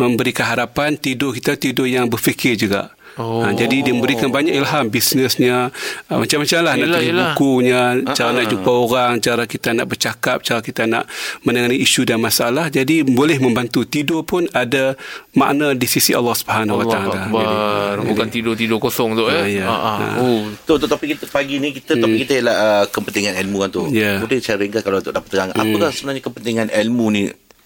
memberikan 0.00 0.48
harapan 0.48 0.96
tidur 0.96 1.36
kita 1.36 1.60
tidur 1.60 1.84
yang 1.84 2.08
berfikir 2.08 2.56
juga 2.56 2.96
Oh. 3.18 3.42
Ha, 3.42 3.50
jadi 3.50 3.82
dia 3.82 3.92
memberikan 3.92 4.30
banyak 4.30 4.54
ilham 4.54 4.86
bisnesnya 4.88 5.74
uh, 6.08 6.18
macam-macam 6.22 6.58
lah 6.62 6.74
nak 6.78 6.86
Yelah, 6.86 6.98
tulis 6.98 7.08
yelah. 7.10 7.26
bukunya 7.34 7.82
cara 8.14 8.30
nak 8.30 8.46
jumpa 8.46 8.70
orang 8.70 9.12
cara 9.18 9.42
kita 9.44 9.68
nak 9.74 9.86
bercakap 9.90 10.38
cara 10.46 10.60
kita 10.62 10.86
nak 10.86 11.04
menangani 11.42 11.82
isu 11.82 12.06
dan 12.06 12.22
masalah 12.22 12.70
jadi 12.70 13.02
boleh 13.02 13.42
membantu 13.42 13.82
tidur 13.82 14.22
pun 14.22 14.46
ada 14.54 14.94
makna 15.34 15.74
di 15.74 15.86
sisi 15.90 16.14
Allah 16.14 16.34
Subhanahu 16.34 16.78
Wa 16.78 16.84
Allah 16.86 16.94
Taala. 16.94 18.02
Bukan 18.06 18.28
tidur-tidur 18.30 18.78
kosong 18.78 19.18
tu 19.18 19.26
eh. 19.30 19.58
Ya. 19.58 19.66
Ah, 19.66 19.74
ah. 19.74 19.96
Ah. 19.98 20.14
Oh. 20.22 20.46
Tu, 20.66 20.72
tu 20.78 20.86
topik 20.86 21.18
kita 21.18 21.26
pagi 21.30 21.58
ni 21.58 21.74
kita 21.74 21.98
topik 21.98 22.26
kita 22.26 22.32
ialah 22.42 22.56
uh, 22.56 22.84
kepentingan 22.90 23.34
ilmu 23.46 23.66
kan 23.66 23.70
tu. 23.70 23.82
Ya. 23.90 24.22
Boleh 24.22 24.38
saya 24.38 24.58
ringkas 24.60 24.82
kalau 24.86 25.02
untuk 25.02 25.14
dapat 25.14 25.28
terang. 25.30 25.50
Apakah 25.54 25.90
sebenarnya 25.90 26.22
kepentingan 26.22 26.68
ilmu 26.70 27.06
ni 27.10 27.22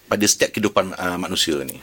pada 0.07 0.25
setiap 0.25 0.53
kehidupan 0.53 0.93
uh, 0.93 1.17
manusia 1.17 1.57
ni? 1.65 1.77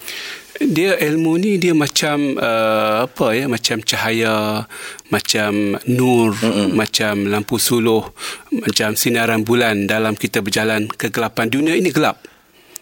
Dia 0.58 0.98
ilmu 0.98 1.38
ni 1.38 1.56
dia 1.62 1.72
macam 1.72 2.34
uh, 2.34 3.06
apa 3.06 3.26
ya 3.32 3.46
macam 3.46 3.78
cahaya 3.80 4.66
macam 5.08 5.78
nur 5.86 6.34
Mm-mm. 6.34 6.74
macam 6.74 7.30
lampu 7.30 7.56
suluh 7.56 8.02
macam 8.50 8.98
sinaran 8.98 9.46
bulan 9.46 9.86
dalam 9.86 10.18
kita 10.18 10.42
berjalan 10.42 10.90
kegelapan 10.90 11.46
dunia 11.46 11.78
ini 11.78 11.94
gelap 11.94 12.26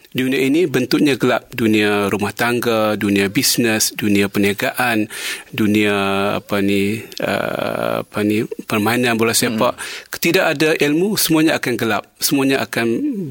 Dunia 0.09 0.41
ini 0.41 0.65
bentuknya 0.65 1.13
gelap. 1.21 1.53
Dunia 1.53 2.09
rumah 2.09 2.33
tangga, 2.33 2.97
dunia 2.97 3.29
bisnes, 3.29 3.93
dunia 3.93 4.25
perniagaan, 4.25 5.05
dunia 5.53 5.93
apa 6.41 6.65
ni 6.65 6.97
uh, 7.21 8.01
apa 8.01 8.25
ni 8.25 8.41
permainan 8.65 9.21
bola 9.21 9.37
sepak. 9.37 9.77
Mm. 9.77 10.17
Tidak 10.17 10.45
ada 10.49 10.69
ilmu, 10.73 11.13
semuanya 11.13 11.61
akan 11.61 11.73
gelap. 11.77 12.09
Semuanya 12.17 12.65
akan 12.65 12.87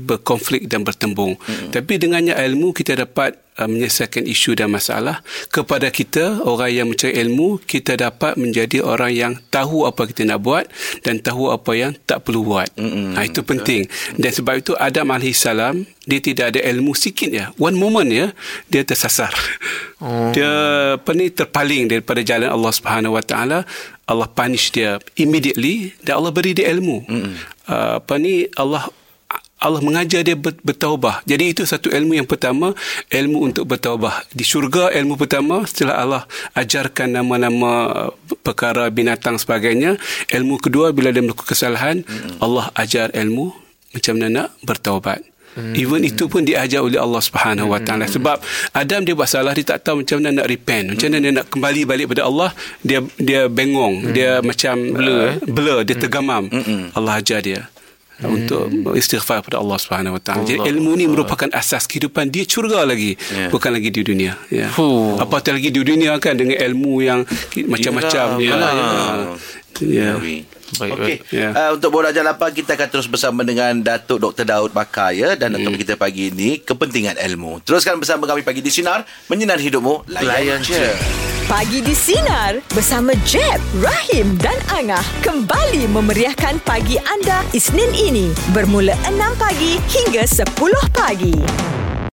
berkonflik 0.07 0.71
dan 0.71 0.87
bertembung. 0.87 1.35
Mm. 1.51 1.75
Tapi 1.75 1.93
dengannya 1.99 2.39
ilmu 2.47 2.71
kita 2.71 2.95
dapat 2.95 3.35
uh, 3.59 3.69
menyelesaikan 3.69 4.25
isu 4.25 4.55
dan 4.55 4.71
masalah. 4.71 5.21
Kepada 5.51 5.91
kita 5.91 6.47
orang 6.47 6.71
yang 6.71 6.87
mencari 6.89 7.19
ilmu 7.19 7.59
kita 7.61 7.99
dapat 7.99 8.39
menjadi 8.39 8.81
orang 8.81 9.13
yang 9.13 9.33
tahu 9.51 9.85
apa 9.85 10.07
kita 10.07 10.25
nak 10.25 10.41
buat 10.41 10.65
dan 11.03 11.19
tahu 11.19 11.51
apa 11.51 11.73
yang 11.75 11.93
tak 12.07 12.25
perlu 12.25 12.47
buat. 12.47 12.71
Mm-mm. 12.79 13.19
ha, 13.19 13.27
itu 13.27 13.43
penting. 13.43 13.91
Dan 14.15 14.31
sebab 14.31 14.63
itu 14.63 14.73
Adam 14.79 15.11
AS 15.13 15.45
dia 16.09 16.21
tidak 16.25 16.57
ada 16.57 16.61
ilmu 16.73 16.97
sikit 16.97 17.29
ya. 17.29 17.51
One 17.61 17.77
moment 17.77 18.09
ya 18.09 18.31
dia 18.71 18.87
tersasar. 18.87 19.35
Oh. 19.99 20.31
dia 20.31 20.47
apa 20.95 21.11
ni 21.11 21.27
terpaling 21.27 21.91
daripada 21.91 22.23
jalan 22.23 22.47
Allah 22.47 22.71
Subhanahu 22.71 23.19
Wa 23.19 23.25
Taala. 23.27 23.59
Allah 24.09 24.31
punish 24.31 24.73
dia 24.73 24.97
immediately 25.21 25.93
dan 26.01 26.23
Allah 26.23 26.33
beri 26.33 26.57
dia 26.57 26.71
ilmu. 26.73 27.05
Uh, 27.69 28.01
apa 28.01 28.15
ni 28.17 28.49
Allah 28.57 28.89
Allah 29.59 29.83
mengajar 29.83 30.23
dia 30.23 30.39
ber- 30.39 30.59
bertaubah. 30.63 31.27
Jadi 31.27 31.51
itu 31.51 31.63
satu 31.67 31.91
ilmu 31.91 32.15
yang 32.15 32.29
pertama, 32.31 32.75
ilmu 33.11 33.51
untuk 33.51 33.67
bertaubah. 33.67 34.23
Di 34.31 34.47
syurga 34.47 34.95
ilmu 34.95 35.19
pertama 35.19 35.67
setelah 35.67 35.99
Allah 35.99 36.23
ajarkan 36.55 37.19
nama-nama 37.19 38.07
perkara 38.47 38.87
binatang 38.89 39.35
sebagainya, 39.35 39.99
ilmu 40.31 40.63
kedua 40.63 40.95
bila 40.95 41.11
dia 41.11 41.23
melakukan 41.23 41.51
kesalahan, 41.51 42.07
Allah 42.39 42.71
ajar 42.79 43.11
ilmu 43.19 43.51
macam 43.95 44.13
mana 44.15 44.27
nak 44.31 44.49
bertaubat. 44.63 45.27
Even 45.75 46.07
itu 46.07 46.31
pun 46.31 46.47
diajar 46.47 46.87
oleh 46.87 47.03
Allah 47.03 47.19
Subhanahu 47.19 47.75
Wa 47.75 47.83
Taala. 47.83 48.07
Sebab 48.07 48.39
Adam 48.79 49.03
dia 49.03 49.19
buat 49.19 49.27
salah 49.27 49.51
dia 49.59 49.67
tak 49.67 49.83
tahu 49.83 50.07
macam 50.07 50.23
mana 50.23 50.39
nak 50.39 50.47
repent. 50.47 50.95
Macam 50.95 51.11
mana 51.11 51.19
dia 51.19 51.33
nak 51.35 51.47
kembali 51.51 51.81
balik 51.83 52.07
pada 52.15 52.31
Allah 52.31 52.55
dia 52.79 53.03
dia 53.19 53.51
bengong. 53.51 54.15
Dia 54.15 54.39
macam 54.39 54.79
blur 54.79 55.19
uh, 55.19 55.31
blur 55.51 55.79
dia 55.83 55.99
tergamam. 55.99 56.47
Allah 56.95 57.19
ajar 57.19 57.43
dia 57.43 57.67
untuk 58.21 58.67
istighfar 58.93 59.41
kepada 59.41 59.59
Allah 59.59 59.77
Subhanahu 59.77 60.17
Wa 60.17 60.23
Taala. 60.25 60.43
Jadi 60.43 60.59
ilmu 60.67 60.91
ni 60.93 61.07
merupakan 61.07 61.47
asas 61.53 61.85
kehidupan 61.85 62.29
dia 62.29 62.43
curga 62.45 62.83
lagi, 62.83 63.15
Ya. 63.29 63.47
bukan 63.49 63.71
lagi 63.71 63.89
di 63.89 64.03
dunia. 64.03 64.35
Ya. 64.49 64.69
Fuh. 64.69 65.15
Apatah 65.17 65.53
lagi 65.53 65.69
di 65.69 65.79
dunia 65.79 66.17
kan 66.17 66.35
dengan 66.35 66.59
ilmu 66.59 66.99
yang 66.99 67.23
ki- 67.49 67.65
macam-macam. 67.65 68.27
Ya. 68.37 68.51
Yelah, 68.51 68.73
Baik, 70.69 70.93
Okey. 70.95 71.17
Ya. 71.31 71.49
Uh, 71.51 71.71
untuk 71.75 71.91
bola 71.91 72.11
jalan 72.11 72.29
lapang 72.29 72.53
kita 72.53 72.77
akan 72.77 72.89
terus 72.89 73.07
bersama 73.07 73.41
dengan 73.41 73.73
Datuk 73.79 74.21
Dr. 74.21 74.45
Daud 74.45 74.71
Bakar 74.71 75.11
ya 75.11 75.33
dan 75.33 75.55
Hmm. 75.55 75.65
topik 75.65 75.81
kita 75.81 75.97
pagi 75.97 76.29
ini 76.29 76.61
kepentingan 76.61 77.17
ilmu. 77.17 77.65
Teruskan 77.65 77.97
bersama 77.97 78.25
kami 78.25 78.43
pagi 78.43 78.61
di 78.61 78.69
sinar 78.69 79.03
menyinar 79.27 79.57
hidupmu 79.57 80.05
layan, 80.07 80.29
Layan 80.29 80.61
je. 80.61 80.77
je. 80.77 80.89
Pagi 81.49 81.81
di 81.81 81.97
Sinar 81.97 82.61
bersama 82.69 83.17
Jeb, 83.25 83.57
Rahim 83.81 84.37
dan 84.37 84.53
Angah 84.69 85.01
kembali 85.25 85.89
memeriahkan 85.89 86.61
pagi 86.61 87.01
anda 87.01 87.41
Isnin 87.51 87.89
ini 87.91 88.29
bermula 88.53 88.93
6 89.09 89.17
pagi 89.35 89.81
hingga 89.89 90.29
10 90.29 90.45
pagi. 90.93 91.33